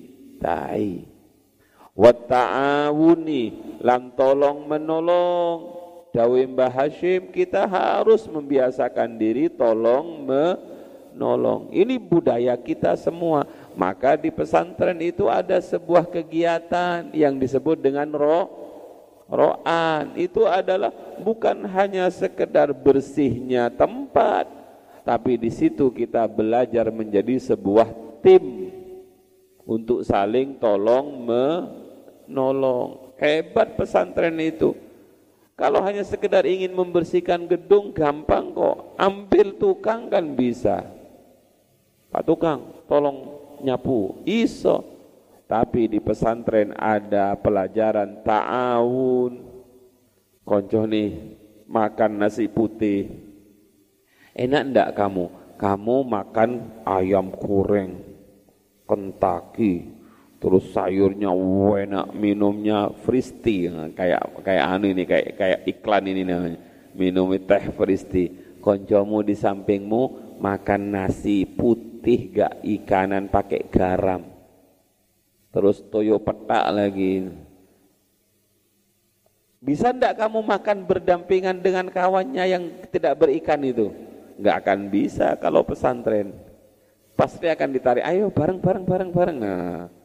Wa 1.95 2.11
ta'awuni 2.11 3.79
lan 3.79 4.11
tolong 4.19 4.67
menolong. 4.67 5.79
Dawi 6.11 6.47
Mbah 6.47 6.71
Hashim 6.71 7.31
kita 7.31 7.67
harus 7.67 8.27
membiasakan 8.27 9.15
diri 9.15 9.47
tolong 9.47 10.27
menolong. 10.27 11.71
Ini 11.71 11.95
budaya 11.99 12.55
kita 12.59 12.95
semua 12.99 13.47
maka 13.75 14.15
di 14.15 14.31
pesantren 14.31 14.95
itu 15.03 15.27
ada 15.27 15.59
sebuah 15.59 16.07
kegiatan 16.07 17.11
yang 17.15 17.39
disebut 17.39 17.79
dengan 17.79 18.11
roh 18.11 18.47
ro'an. 19.31 20.15
Itu 20.15 20.47
adalah 20.47 20.91
bukan 21.19 21.67
hanya 21.67 22.07
sekedar 22.11 22.71
bersihnya 22.71 23.71
tempat, 23.71 24.47
tapi 25.03 25.35
di 25.35 25.51
situ 25.51 25.91
kita 25.91 26.27
belajar 26.31 26.91
menjadi 26.91 27.39
sebuah 27.39 27.91
tim 28.23 28.71
untuk 29.67 30.03
saling 30.03 30.59
tolong 30.59 31.23
menolong. 31.23 31.84
Hebat 33.15 33.79
pesantren 33.79 34.35
itu. 34.43 34.75
Kalau 35.55 35.79
hanya 35.79 36.03
sekedar 36.03 36.43
ingin 36.43 36.75
membersihkan 36.75 37.47
gedung 37.47 37.95
gampang 37.95 38.51
kok. 38.51 38.99
Ambil 38.99 39.55
tukang 39.55 40.11
kan 40.11 40.35
bisa. 40.35 40.83
Pak 42.11 42.23
tukang, 42.27 42.83
tolong 42.91 43.39
nyapu. 43.63 44.19
Iso. 44.27 44.83
Tapi 45.47 45.87
di 45.87 46.03
pesantren 46.03 46.75
ada 46.75 47.37
pelajaran 47.39 48.19
ta'awun. 48.25 49.33
Konco 50.43 50.83
nih 50.83 51.39
makan 51.69 52.11
nasi 52.19 52.51
putih. 52.51 53.09
Enak 54.35 54.63
ndak 54.75 54.89
kamu? 54.99 55.31
Kamu 55.55 55.97
makan 56.03 56.83
ayam 56.83 57.31
goreng. 57.31 58.03
Kentaki 58.85 59.94
terus 60.45 60.69
sayurnya 60.69 61.33
enak 61.33 62.13
minumnya 62.13 62.93
fristi. 63.01 63.65
Kayak 63.97 64.45
kayak 64.45 64.65
anu 64.77 64.93
ini 64.93 65.03
kayak 65.09 65.27
kayak 65.33 65.59
iklan 65.65 66.05
ini 66.05 66.21
namanya. 66.21 66.61
Minum 66.93 67.33
teh 67.33 67.73
fristi. 67.73 68.29
Koncomu 68.61 69.25
di 69.25 69.33
sampingmu 69.33 70.37
makan 70.37 70.93
nasi 70.93 71.49
putih 71.49 72.33
gak 72.33 72.61
ikanan 72.61 73.25
pakai 73.29 73.65
garam. 73.73 74.21
Terus 75.49 75.81
toyo 75.89 76.21
petak 76.21 76.65
lagi. 76.69 77.29
Bisa 79.65 79.89
ndak 79.89 80.21
kamu 80.21 80.45
makan 80.45 80.85
berdampingan 80.85 81.57
dengan 81.57 81.89
kawannya 81.89 82.45
yang 82.45 82.63
tidak 82.93 83.17
berikan 83.17 83.57
itu? 83.65 83.89
Nggak 84.37 84.55
akan 84.61 84.79
bisa 84.93 85.33
kalau 85.41 85.65
pesantren. 85.65 86.37
Pasti 87.17 87.49
akan 87.49 87.69
ditarik 87.73 88.05
ayo 88.05 88.29
bareng 88.29 88.61
bareng 88.61 88.85
bareng 88.85 89.09
bareng. 89.09 89.37
Nah 89.41 90.04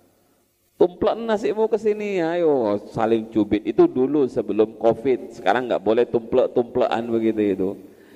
tumplek 0.80 1.12
nasimu 1.12 1.68
ke 1.68 1.76
sini, 1.76 2.24
ayo 2.24 2.80
saling 2.88 3.28
cubit. 3.28 3.60
Itu 3.68 3.84
dulu 3.84 4.24
sebelum 4.24 4.80
Covid. 4.80 5.36
Sekarang 5.36 5.68
nggak 5.68 5.84
boleh 5.84 6.08
tumplek-tumplekan 6.08 7.04
begitu 7.12 7.42
itu. 7.44 7.70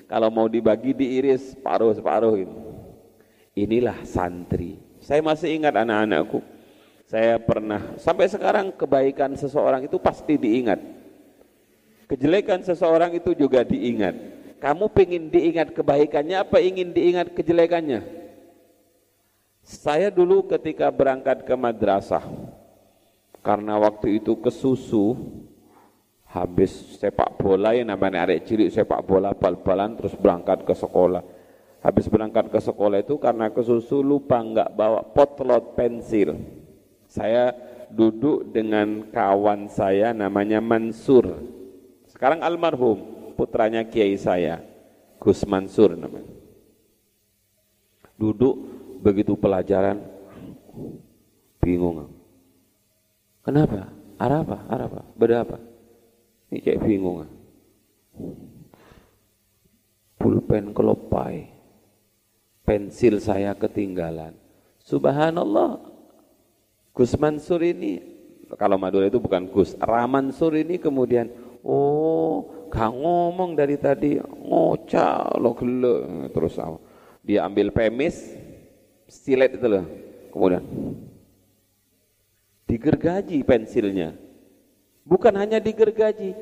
Kalau 0.08 0.32
mau 0.32 0.48
dibagi 0.48 0.96
diiris 0.96 1.52
separuh-separuh 1.52 2.40
itu. 2.40 2.56
Inilah 3.52 4.00
santri. 4.08 4.80
Saya 5.04 5.20
masih 5.20 5.60
ingat 5.60 5.76
anak-anakku. 5.76 6.40
Saya 7.04 7.36
pernah 7.36 7.92
sampai 8.00 8.32
sekarang 8.32 8.72
kebaikan 8.72 9.36
seseorang 9.36 9.84
itu 9.84 10.00
pasti 10.00 10.40
diingat. 10.40 10.80
Kejelekan 12.08 12.64
seseorang 12.64 13.12
itu 13.12 13.36
juga 13.36 13.60
diingat. 13.60 14.16
Kamu 14.56 14.88
pengen 14.88 15.28
diingat 15.28 15.76
kebaikannya 15.76 16.40
apa 16.40 16.56
ingin 16.64 16.96
diingat 16.96 17.36
kejelekannya? 17.36 18.23
Saya 19.64 20.12
dulu 20.12 20.44
ketika 20.44 20.92
berangkat 20.92 21.40
ke 21.48 21.56
madrasah, 21.56 22.20
karena 23.40 23.80
waktu 23.80 24.20
itu 24.20 24.36
kesusu, 24.36 25.16
habis 26.28 27.00
sepak 27.00 27.40
bola 27.40 27.72
yang 27.72 27.88
namanya 27.88 28.28
arek 28.28 28.44
cilik 28.44 28.68
sepak 28.68 29.00
bola 29.08 29.32
bal-balan 29.32 29.96
terus 29.96 30.12
berangkat 30.20 30.68
ke 30.68 30.74
sekolah. 30.76 31.24
Habis 31.80 32.08
berangkat 32.12 32.52
ke 32.52 32.60
sekolah 32.60 33.00
itu 33.00 33.16
karena 33.16 33.48
kesusu 33.52 34.04
lupa 34.04 34.40
nggak 34.40 34.72
bawa 34.76 35.00
potlot 35.00 35.72
pensil. 35.76 36.36
Saya 37.08 37.56
duduk 37.88 38.50
dengan 38.52 39.08
kawan 39.12 39.70
saya 39.70 40.10
namanya 40.10 40.58
Mansur. 40.58 41.40
Sekarang 42.10 42.44
almarhum, 42.44 43.32
putranya 43.38 43.84
kiai 43.86 44.16
saya, 44.20 44.60
Gus 45.20 45.44
Mansur 45.48 45.94
namanya. 45.94 46.32
Duduk 48.16 48.73
begitu 49.04 49.36
pelajaran 49.36 50.00
bingung. 51.60 52.08
Kenapa? 53.44 53.92
Arah 54.16 54.40
apa? 54.40 54.58
Arah 54.72 54.86
apa? 54.88 55.00
Beda 55.12 55.44
apa? 55.44 55.60
Ini 56.48 56.64
kayak 56.64 56.80
bingung. 56.80 57.28
Pulpen 60.16 60.72
kelopai. 60.72 61.52
Pensil 62.64 63.20
saya 63.20 63.52
ketinggalan. 63.52 64.32
Subhanallah. 64.80 65.92
Gus 66.94 67.12
Mansur 67.20 67.60
ini, 67.60 68.00
kalau 68.56 68.80
Madura 68.80 69.10
itu 69.10 69.20
bukan 69.20 69.50
Gus, 69.50 69.74
Ramansur 69.76 70.54
ini 70.56 70.78
kemudian, 70.80 71.26
oh, 71.60 72.68
gak 72.70 72.94
ngomong 72.94 73.58
dari 73.58 73.74
tadi, 73.76 74.16
ngocah 74.22 75.36
lo 75.36 75.52
gelo. 75.58 76.30
Terus 76.30 76.54
dia 77.20 77.44
ambil 77.44 77.74
pemis, 77.74 78.38
stilet 79.08 79.56
itu 79.56 79.66
loh. 79.66 79.84
Kemudian 80.30 80.64
digergaji 82.68 83.38
pensilnya. 83.46 84.18
Bukan 85.04 85.36
hanya 85.36 85.60
digergaji, 85.60 86.32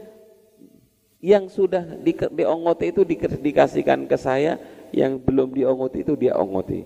yang 1.23 1.47
sudah 1.47 1.87
di, 2.03 2.15
diongoti 2.15 2.91
itu 2.91 3.03
di, 3.07 3.15
dikasihkan 3.19 4.11
ke 4.11 4.17
saya, 4.19 4.59
yang 4.91 5.19
belum 5.19 5.55
diongoti 5.55 6.03
itu 6.03 6.19
dia 6.19 6.35
ongoti. 6.35 6.83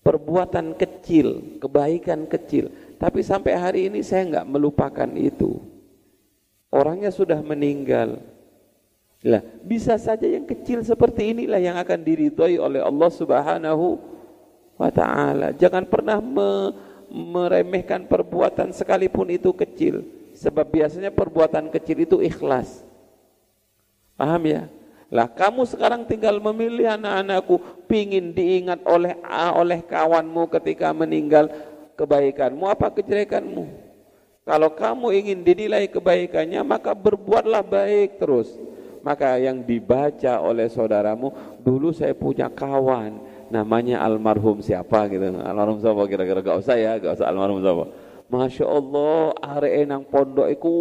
Perbuatan 0.00 0.78
kecil, 0.78 1.58
kebaikan 1.60 2.24
kecil, 2.26 2.70
tapi 2.96 3.20
sampai 3.20 3.52
hari 3.58 3.80
ini 3.90 4.00
saya 4.00 4.26
nggak 4.26 4.48
melupakan 4.48 5.10
itu. 5.14 5.60
Orangnya 6.70 7.10
sudah 7.10 7.42
meninggal. 7.42 8.22
Lah, 9.20 9.44
bisa 9.60 10.00
saja 10.00 10.24
yang 10.24 10.48
kecil 10.48 10.80
seperti 10.80 11.36
inilah 11.36 11.60
yang 11.60 11.76
akan 11.76 12.00
diridhoi 12.00 12.56
oleh 12.56 12.80
Allah 12.80 13.10
Subhanahu 13.12 14.00
wa 14.80 14.88
taala. 14.88 15.52
Jangan 15.52 15.84
pernah 15.84 16.16
me, 16.24 16.72
meremehkan 17.12 18.08
perbuatan 18.08 18.72
sekalipun 18.72 19.28
itu 19.28 19.52
kecil. 19.52 20.08
Sebab 20.32 20.64
biasanya 20.64 21.12
perbuatan 21.12 21.68
kecil 21.68 22.08
itu 22.08 22.16
ikhlas. 22.24 22.80
Paham 24.16 24.40
ya? 24.48 24.72
Lah 25.10 25.26
kamu 25.26 25.66
sekarang 25.68 26.06
tinggal 26.06 26.38
memilih 26.38 26.96
anak-anakku 26.96 27.84
pingin 27.90 28.30
diingat 28.30 28.78
oleh 28.86 29.18
oleh 29.58 29.82
kawanmu 29.82 30.46
ketika 30.54 30.94
meninggal 30.94 31.50
kebaikanmu 31.98 32.64
apa 32.70 32.94
kejelekanmu. 32.94 33.66
Kalau 34.46 34.70
kamu 34.72 35.12
ingin 35.18 35.42
dinilai 35.42 35.90
kebaikannya 35.90 36.62
maka 36.62 36.94
berbuatlah 36.94 37.60
baik 37.66 38.22
terus. 38.22 38.54
Maka 39.00 39.40
yang 39.40 39.64
dibaca 39.64 40.44
oleh 40.44 40.68
saudaramu, 40.68 41.32
dulu 41.64 41.88
saya 41.88 42.12
punya 42.12 42.52
kawan, 42.52 43.16
namanya 43.50 44.00
almarhum 44.00 44.62
siapa 44.62 45.10
gitu. 45.10 45.26
Almarhum 45.42 45.82
siapa? 45.82 46.02
Kira-kira 46.06 46.40
gak 46.40 46.58
usah 46.62 46.78
ya 46.78 46.96
gak 46.96 47.18
usah 47.18 47.26
almarhum 47.28 47.58
siapa. 47.60 47.84
Masya 48.30 48.62
Allah 48.64 49.34
are 49.42 49.82
nang 49.84 50.06
pondok 50.06 50.48
iku 50.48 50.72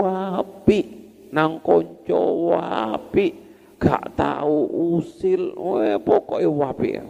wapi. 0.00 0.80
Nang 1.34 1.58
konco 1.60 2.54
wapi. 2.54 3.26
Gak 3.76 4.14
tahu 4.14 4.56
usil. 4.96 5.52
Eh, 5.82 5.98
pokoknya 5.98 6.48
wapi 6.48 6.88
ya. 6.94 7.04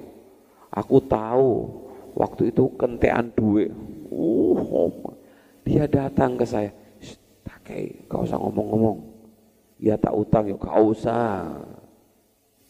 Aku 0.72 0.98
tahu 1.04 1.68
waktu 2.16 2.50
itu 2.50 2.72
kentean 2.80 3.30
duit. 3.36 3.70
Uh 4.08 4.60
oh, 4.64 4.92
dia 5.60 5.84
datang 5.84 6.40
ke 6.40 6.48
saya. 6.48 6.72
Tak 7.44 7.68
kau 8.08 8.24
usah 8.24 8.40
ngomong-ngomong. 8.40 8.98
Ya 9.76 10.00
tak 10.00 10.16
utang 10.16 10.48
ya 10.48 10.56
kau 10.56 10.96
usah. 10.96 11.60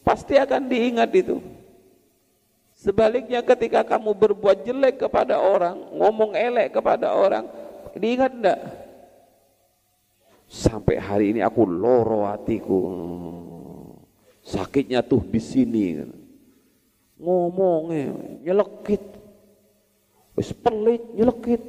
Pasti 0.03 0.35
akan 0.35 0.67
diingat 0.67 1.11
itu 1.15 1.39
Sebaliknya 2.77 3.41
ketika 3.41 3.81
kamu 3.81 4.13
berbuat 4.13 4.61
jelek 4.61 5.09
kepada 5.09 5.41
orang, 5.41 5.97
ngomong 5.97 6.37
elek 6.37 6.77
kepada 6.77 7.09
orang, 7.09 7.49
diingat 7.97 8.37
enggak? 8.37 8.61
Sampai 10.45 11.01
hari 11.01 11.33
ini 11.33 11.41
aku 11.41 11.65
loro 11.65 12.29
hatiku. 12.29 12.81
Sakitnya 14.45 15.01
tuh 15.01 15.25
di 15.25 15.41
sini. 15.41 16.05
Ngomongnya 17.17 18.13
nyelekit. 18.45 19.03
Wis 20.37 20.53
pelit 20.53 21.01
nyelekit. 21.17 21.59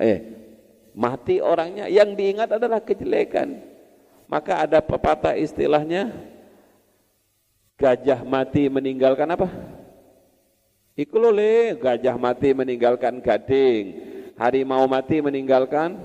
Eh, 0.00 0.18
mati 0.96 1.44
orangnya 1.44 1.92
yang 1.92 2.16
diingat 2.16 2.56
adalah 2.56 2.80
kejelekan. 2.80 3.60
Maka 4.26 4.64
ada 4.64 4.80
pepatah 4.80 5.36
istilahnya 5.36 6.33
Gajah 7.74 8.22
mati 8.22 8.70
meninggalkan 8.70 9.26
apa? 9.34 9.50
Iku 10.94 11.18
le, 11.34 11.74
gajah 11.74 12.14
mati 12.14 12.54
meninggalkan 12.54 13.18
gading. 13.18 14.14
Harimau 14.38 14.86
mati 14.86 15.18
meninggalkan 15.18 15.98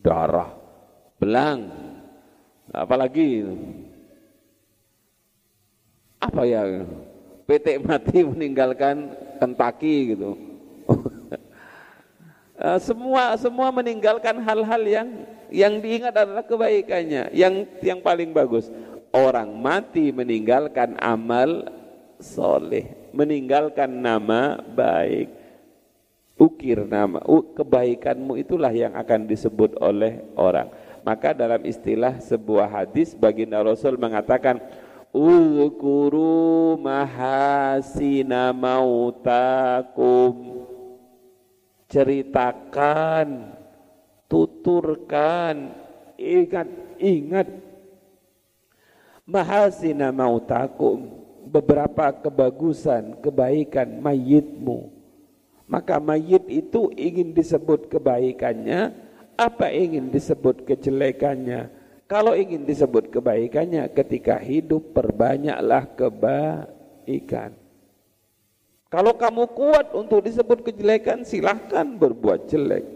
darah, 0.00 0.56
belang. 1.20 1.68
Apalagi 2.72 3.44
apa 6.16 6.42
ya? 6.48 6.84
PT 7.44 7.80
mati 7.84 8.24
meninggalkan 8.32 9.12
kentaki 9.36 10.16
gitu. 10.16 10.32
Eh, 12.58 12.78
semua 12.82 13.38
semua 13.38 13.70
meninggalkan 13.70 14.34
hal-hal 14.42 14.82
yang 14.82 15.08
yang 15.46 15.78
diingat 15.78 16.10
adalah 16.10 16.42
kebaikannya, 16.42 17.30
yang 17.30 17.62
yang 17.78 18.02
paling 18.02 18.34
bagus 18.34 18.66
orang 19.12 19.50
mati 19.56 20.10
meninggalkan 20.12 20.96
amal 21.00 21.68
soleh, 22.20 23.10
meninggalkan 23.14 23.88
nama 23.88 24.58
baik. 24.60 25.36
Ukir 26.38 26.86
nama, 26.86 27.18
kebaikanmu 27.26 28.38
itulah 28.38 28.70
yang 28.70 28.94
akan 28.94 29.26
disebut 29.26 29.74
oleh 29.82 30.22
orang. 30.38 30.70
Maka 31.02 31.34
dalam 31.34 31.64
istilah 31.66 32.22
sebuah 32.22 32.70
hadis 32.70 33.16
baginda 33.16 33.58
Rasul 33.64 33.98
mengatakan 33.98 34.60
Uzkuru 35.08 36.76
mahasina 36.76 38.52
mautakum 38.52 40.36
Ceritakan 41.88 43.56
Tuturkan 44.28 45.72
Ingat 46.20 46.68
Ingat 47.00 47.48
mahasina 49.28 50.08
mautakum 50.08 51.12
beberapa 51.44 52.08
kebagusan, 52.16 53.20
kebaikan 53.20 54.00
mayitmu. 54.00 54.88
Maka 55.68 56.00
mayit 56.00 56.48
itu 56.48 56.88
ingin 56.96 57.36
disebut 57.36 57.92
kebaikannya, 57.92 58.96
apa 59.36 59.68
ingin 59.68 60.08
disebut 60.08 60.64
kejelekannya? 60.64 61.68
Kalau 62.08 62.32
ingin 62.32 62.64
disebut 62.64 63.12
kebaikannya 63.12 63.84
ketika 63.92 64.40
hidup 64.40 64.96
perbanyaklah 64.96 65.92
kebaikan. 65.92 67.52
Kalau 68.88 69.12
kamu 69.20 69.44
kuat 69.52 69.92
untuk 69.92 70.24
disebut 70.24 70.64
kejelekan 70.64 71.20
silahkan 71.20 71.84
berbuat 71.84 72.48
jelek. 72.48 72.88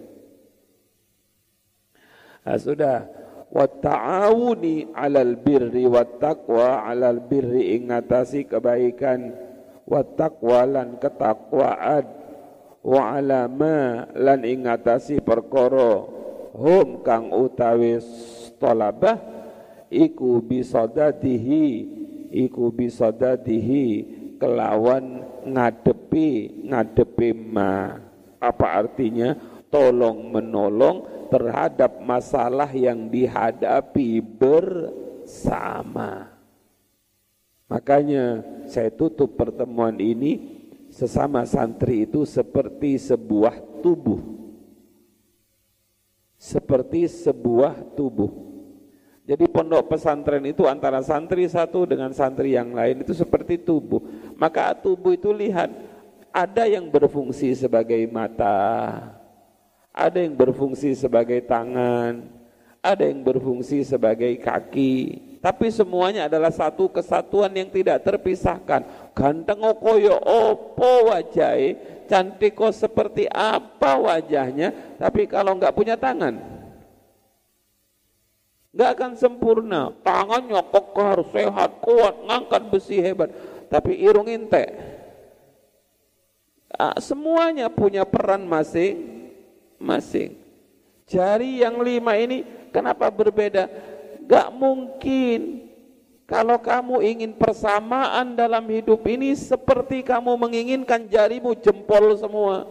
Nah, 2.48 2.56
sudah 2.56 3.04
wa 3.52 3.68
ta'awuni 3.68 4.96
'alal 4.96 5.36
birri 5.36 5.84
wat 5.84 6.16
taqwa 6.16 6.88
'alal 6.88 7.20
birri 7.20 7.76
ingatasi 7.76 8.48
kebaikan. 8.48 9.36
Wa 9.84 10.00
taqwa 10.00 10.64
lan 10.64 10.96
ketakwaan. 10.96 12.08
Wa 12.82 13.20
alama 13.20 14.08
lan 14.16 14.42
ingatasi 14.42 15.20
perkara. 15.20 16.02
Hum 16.52 17.04
kang 17.04 17.32
utawi 17.32 17.96
talabah 18.60 19.16
iku 19.88 20.40
bisadatihi 20.42 21.66
iku 22.32 22.72
bisadatihi 22.72 23.86
kelawan 24.40 25.22
ngadepi 25.46 26.62
ngadepi 26.66 27.30
ma. 27.36 28.00
Apa 28.42 28.82
artinya? 28.82 29.38
Tolong 29.72 30.28
menolong 30.28 31.21
terhadap 31.32 31.96
masalah 32.04 32.68
yang 32.76 33.08
dihadapi 33.08 34.20
bersama. 34.20 36.28
Makanya 37.72 38.44
saya 38.68 38.92
tutup 38.92 39.40
pertemuan 39.40 39.96
ini 39.96 40.60
sesama 40.92 41.40
santri 41.48 42.04
itu 42.04 42.28
seperti 42.28 43.00
sebuah 43.00 43.80
tubuh. 43.80 44.20
Seperti 46.36 47.08
sebuah 47.08 47.96
tubuh. 47.96 48.52
Jadi 49.24 49.48
pondok 49.48 49.96
pesantren 49.96 50.44
itu 50.44 50.68
antara 50.68 51.00
santri 51.00 51.48
satu 51.48 51.88
dengan 51.88 52.12
santri 52.12 52.52
yang 52.52 52.76
lain 52.76 53.00
itu 53.00 53.16
seperti 53.16 53.56
tubuh. 53.56 54.04
Maka 54.36 54.76
tubuh 54.76 55.16
itu 55.16 55.32
lihat, 55.32 55.72
ada 56.28 56.68
yang 56.68 56.92
berfungsi 56.92 57.56
sebagai 57.56 58.04
mata, 58.10 59.21
ada 59.92 60.18
yang 60.18 60.32
berfungsi 60.32 60.96
sebagai 60.96 61.44
tangan, 61.44 62.24
ada 62.80 63.04
yang 63.04 63.20
berfungsi 63.20 63.84
sebagai 63.84 64.32
kaki. 64.40 65.20
Tapi 65.38 65.68
semuanya 65.68 66.26
adalah 66.26 66.50
satu 66.50 66.88
kesatuan 66.88 67.52
yang 67.52 67.68
tidak 67.68 68.00
terpisahkan. 68.02 69.12
Ganteng 69.12 69.60
koyo 69.78 70.16
opo 70.16 71.12
wajahnya, 71.12 72.06
cantik 72.08 72.56
kok 72.56 72.72
seperti 72.72 73.28
apa 73.28 74.00
wajahnya, 74.00 74.96
tapi 74.96 75.28
kalau 75.28 75.54
nggak 75.60 75.74
punya 75.76 76.00
tangan, 76.00 76.40
nggak 78.72 78.90
akan 78.96 79.12
sempurna. 79.20 79.92
Tangannya 80.00 80.62
kokoh, 80.72 81.28
sehat, 81.30 81.84
kuat, 81.84 82.14
ngangkat 82.24 82.62
besi 82.72 82.98
hebat. 82.98 83.28
Tapi 83.68 83.98
irung 83.98 84.28
inte. 84.28 84.68
Ah, 86.72 86.96
semuanya 87.00 87.68
punya 87.68 88.08
peran 88.08 88.48
masing-masing. 89.82 90.38
Jari 91.10 91.60
yang 91.66 91.82
lima 91.82 92.14
ini 92.14 92.46
kenapa 92.70 93.10
berbeda? 93.10 93.66
Gak 94.24 94.48
mungkin 94.54 95.68
kalau 96.30 96.56
kamu 96.56 97.02
ingin 97.04 97.32
persamaan 97.36 98.38
dalam 98.38 98.64
hidup 98.70 99.04
ini 99.04 99.34
seperti 99.36 100.00
kamu 100.00 100.38
menginginkan 100.38 101.04
jarimu 101.10 101.52
jempol 101.58 102.14
semua. 102.16 102.64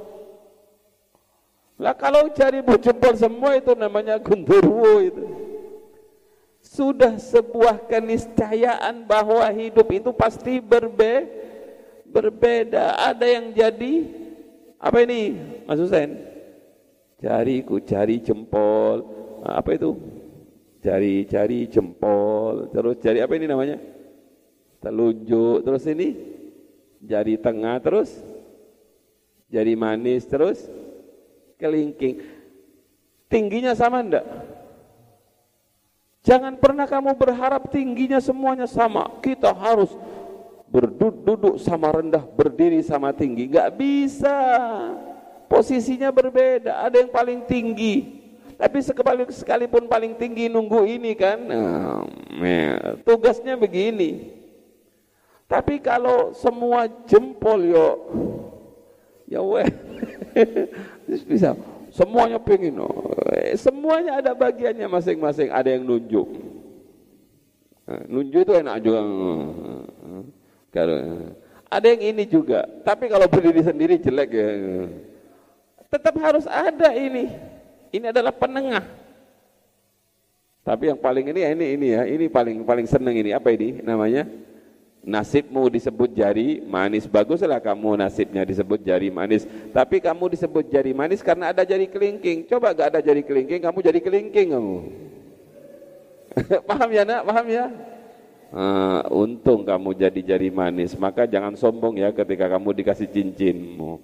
Lah 1.78 1.94
kalau 1.94 2.32
jarimu 2.32 2.80
jempol 2.80 3.14
semua 3.20 3.60
itu 3.60 3.76
namanya 3.78 4.18
gundurwo 4.18 5.04
itu 5.04 5.26
sudah 6.62 7.18
sebuah 7.18 7.90
keniscayaan 7.90 9.04
bahwa 9.04 9.44
hidup 9.52 9.90
itu 9.92 10.10
pasti 10.16 10.62
berbe 10.62 11.28
berbeda. 12.10 12.98
Ada 13.12 13.26
yang 13.28 13.52
jadi 13.54 13.94
apa 14.78 14.98
ini 15.04 15.38
Mas 15.70 15.78
Husain? 15.78 16.31
Jariku 17.22 17.78
jari 17.86 18.18
jempol. 18.18 19.06
Apa 19.46 19.78
itu? 19.78 19.94
Jari-jari 20.82 21.70
jempol. 21.70 22.74
Terus 22.74 22.98
jari 22.98 23.22
apa 23.22 23.34
ini 23.38 23.46
namanya? 23.46 23.78
Telunjuk. 24.82 25.62
Terus 25.62 25.86
ini 25.86 26.18
jari 27.06 27.38
tengah 27.38 27.78
terus 27.78 28.10
jari 29.54 29.78
manis 29.78 30.26
terus 30.26 30.66
kelingking. 31.62 32.26
Tingginya 33.30 33.78
sama 33.78 34.02
enggak? 34.02 34.26
Jangan 36.22 36.58
pernah 36.58 36.86
kamu 36.86 37.18
berharap 37.18 37.70
tingginya 37.70 38.18
semuanya 38.18 38.66
sama. 38.66 39.10
Kita 39.22 39.54
harus 39.54 39.94
berduduk 40.70 41.58
sama 41.62 41.90
rendah, 41.90 42.26
berdiri 42.26 42.82
sama 42.82 43.14
tinggi. 43.14 43.50
Gak 43.50 43.78
bisa. 43.78 44.38
Posisinya 45.52 46.16
berbeda. 46.16 46.88
Ada 46.88 47.04
yang 47.04 47.12
paling 47.12 47.44
tinggi. 47.44 48.24
Tapi 48.56 48.80
sekalipun 49.36 49.92
paling 49.92 50.16
tinggi 50.16 50.48
nunggu 50.48 50.88
ini 50.88 51.12
kan. 51.12 51.44
Tugasnya 53.04 53.60
begini. 53.60 54.32
Tapi 55.52 55.84
kalau 55.84 56.32
semua 56.32 56.88
jempol 57.04 57.60
yo, 57.68 57.88
ya 59.28 59.44
weh, 59.44 59.68
bisa 61.28 61.52
Semuanya 61.92 62.40
pengen. 62.40 62.80
Oh, 62.80 63.12
eh, 63.36 63.52
semuanya 63.60 64.24
ada 64.24 64.32
bagiannya 64.32 64.88
masing-masing. 64.88 65.52
Ada 65.52 65.76
yang 65.76 65.84
nunjuk. 65.84 66.24
Nah, 67.84 68.02
nunjuk 68.08 68.48
itu 68.48 68.54
enak 68.56 68.80
juga. 68.80 69.00
Kalau 70.72 70.98
ada 71.68 71.86
yang 71.92 72.02
ini 72.16 72.24
juga. 72.24 72.64
Tapi 72.88 73.12
kalau 73.12 73.28
berdiri 73.28 73.60
sendiri 73.60 74.00
jelek 74.00 74.30
ya. 74.32 74.50
Tetap 75.92 76.16
harus 76.24 76.48
ada 76.48 76.96
ini. 76.96 77.28
Ini 77.92 78.16
adalah 78.16 78.32
penengah. 78.32 78.88
Tapi 80.64 80.88
yang 80.88 81.00
paling 81.02 81.28
ini 81.36 81.42
ini 81.44 81.66
ini 81.76 81.88
ya. 81.92 82.02
Ini 82.08 82.26
paling 82.32 82.64
paling 82.64 82.88
seneng 82.88 83.20
ini. 83.20 83.36
Apa 83.36 83.52
ini 83.52 83.84
namanya? 83.84 84.24
nasibmu 85.02 85.66
disebut 85.66 86.14
jari 86.14 86.62
manis 86.62 87.10
baguslah 87.10 87.58
kamu 87.58 87.98
nasibnya 87.98 88.46
disebut 88.46 88.86
jari 88.86 89.10
manis 89.10 89.50
tapi 89.74 89.98
kamu 89.98 90.30
disebut 90.38 90.70
jari 90.70 90.94
manis 90.94 91.26
karena 91.26 91.50
ada 91.50 91.66
jari 91.66 91.90
kelingking 91.90 92.46
coba 92.46 92.70
gak 92.78 92.94
ada 92.94 93.00
jari 93.02 93.26
kelingking 93.26 93.66
kamu 93.66 93.82
jadi 93.82 93.98
kelingking 93.98 94.54
kamu 94.54 94.78
paham 96.70 96.90
ya 96.94 97.02
nak 97.02 97.22
paham 97.26 97.46
ya 97.50 97.66
uh, 98.54 99.02
untung 99.10 99.66
kamu 99.66 99.90
jadi 99.98 100.22
jari 100.22 100.54
manis 100.54 100.94
maka 100.94 101.26
jangan 101.26 101.58
sombong 101.58 101.98
ya 101.98 102.14
ketika 102.14 102.46
kamu 102.46 102.70
dikasih 102.86 103.10
cincinmu 103.10 103.98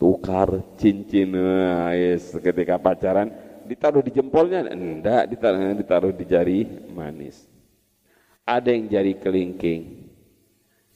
tukar 0.00 0.64
cincin 0.80 1.36
uh, 1.36 1.92
yes, 1.92 2.32
ketika 2.40 2.80
pacaran 2.80 3.28
ditaruh 3.68 4.00
di 4.00 4.10
jempolnya 4.10 4.64
enggak 4.72 5.28
ditaruh, 5.28 5.76
ditaruh 5.76 6.12
di 6.16 6.24
jari 6.24 6.64
manis 6.88 7.44
ada 8.48 8.72
yang 8.72 8.88
jari 8.88 9.20
kelingking 9.20 10.10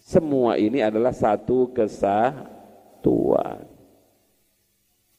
semua 0.05 0.61
ini 0.61 0.85
adalah 0.85 1.17
satu 1.17 1.73
kesatuan. 1.73 3.65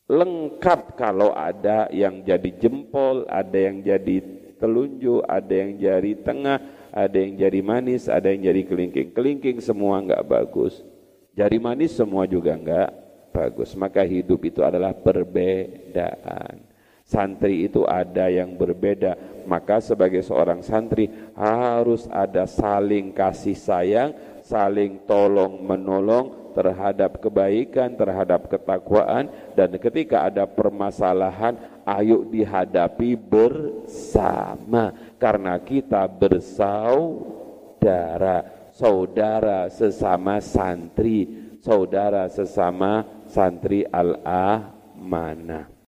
Lengkap 0.06 0.94
kalau 0.94 1.34
ada 1.34 1.90
yang 1.90 2.22
jadi 2.22 2.54
jempol, 2.62 3.26
ada 3.26 3.58
yang 3.58 3.82
jadi 3.82 4.22
telunjuk, 4.62 5.26
ada 5.26 5.50
yang 5.50 5.82
jadi 5.82 6.12
tengah, 6.22 6.62
ada 6.94 7.18
yang 7.18 7.34
jadi 7.34 7.60
manis, 7.66 8.06
ada 8.06 8.30
yang 8.30 8.46
jadi 8.46 8.62
kelingking. 8.70 9.10
Kelingking 9.18 9.58
semua 9.58 9.98
enggak 10.06 10.22
bagus. 10.30 10.86
Jari 11.34 11.58
manis 11.58 11.98
semua 11.98 12.30
juga 12.30 12.54
enggak 12.54 12.94
bagus. 13.36 13.76
Maka 13.76 14.08
hidup 14.08 14.40
itu 14.48 14.64
adalah 14.64 14.96
perbedaan. 14.96 16.64
Santri 17.06 17.68
itu 17.68 17.84
ada 17.84 18.32
yang 18.32 18.56
berbeda. 18.56 19.44
Maka 19.46 19.84
sebagai 19.84 20.24
seorang 20.24 20.64
santri 20.64 21.06
harus 21.38 22.08
ada 22.10 22.48
saling 22.48 23.14
kasih 23.14 23.54
sayang, 23.54 24.10
saling 24.42 25.06
tolong 25.06 25.62
menolong 25.62 26.46
terhadap 26.56 27.20
kebaikan, 27.20 27.94
terhadap 28.00 28.48
ketakwaan 28.48 29.28
dan 29.60 29.76
ketika 29.76 30.24
ada 30.32 30.48
permasalahan 30.48 31.60
ayo 31.84 32.24
dihadapi 32.24 33.20
bersama 33.20 34.96
karena 35.20 35.60
kita 35.60 36.08
bersaudara, 36.08 37.12
saudara 38.72 39.68
sesama 39.68 40.40
santri, 40.40 41.28
saudara 41.60 42.32
sesama 42.32 43.04
santri 43.28 43.84
al-amanah. 43.86 45.75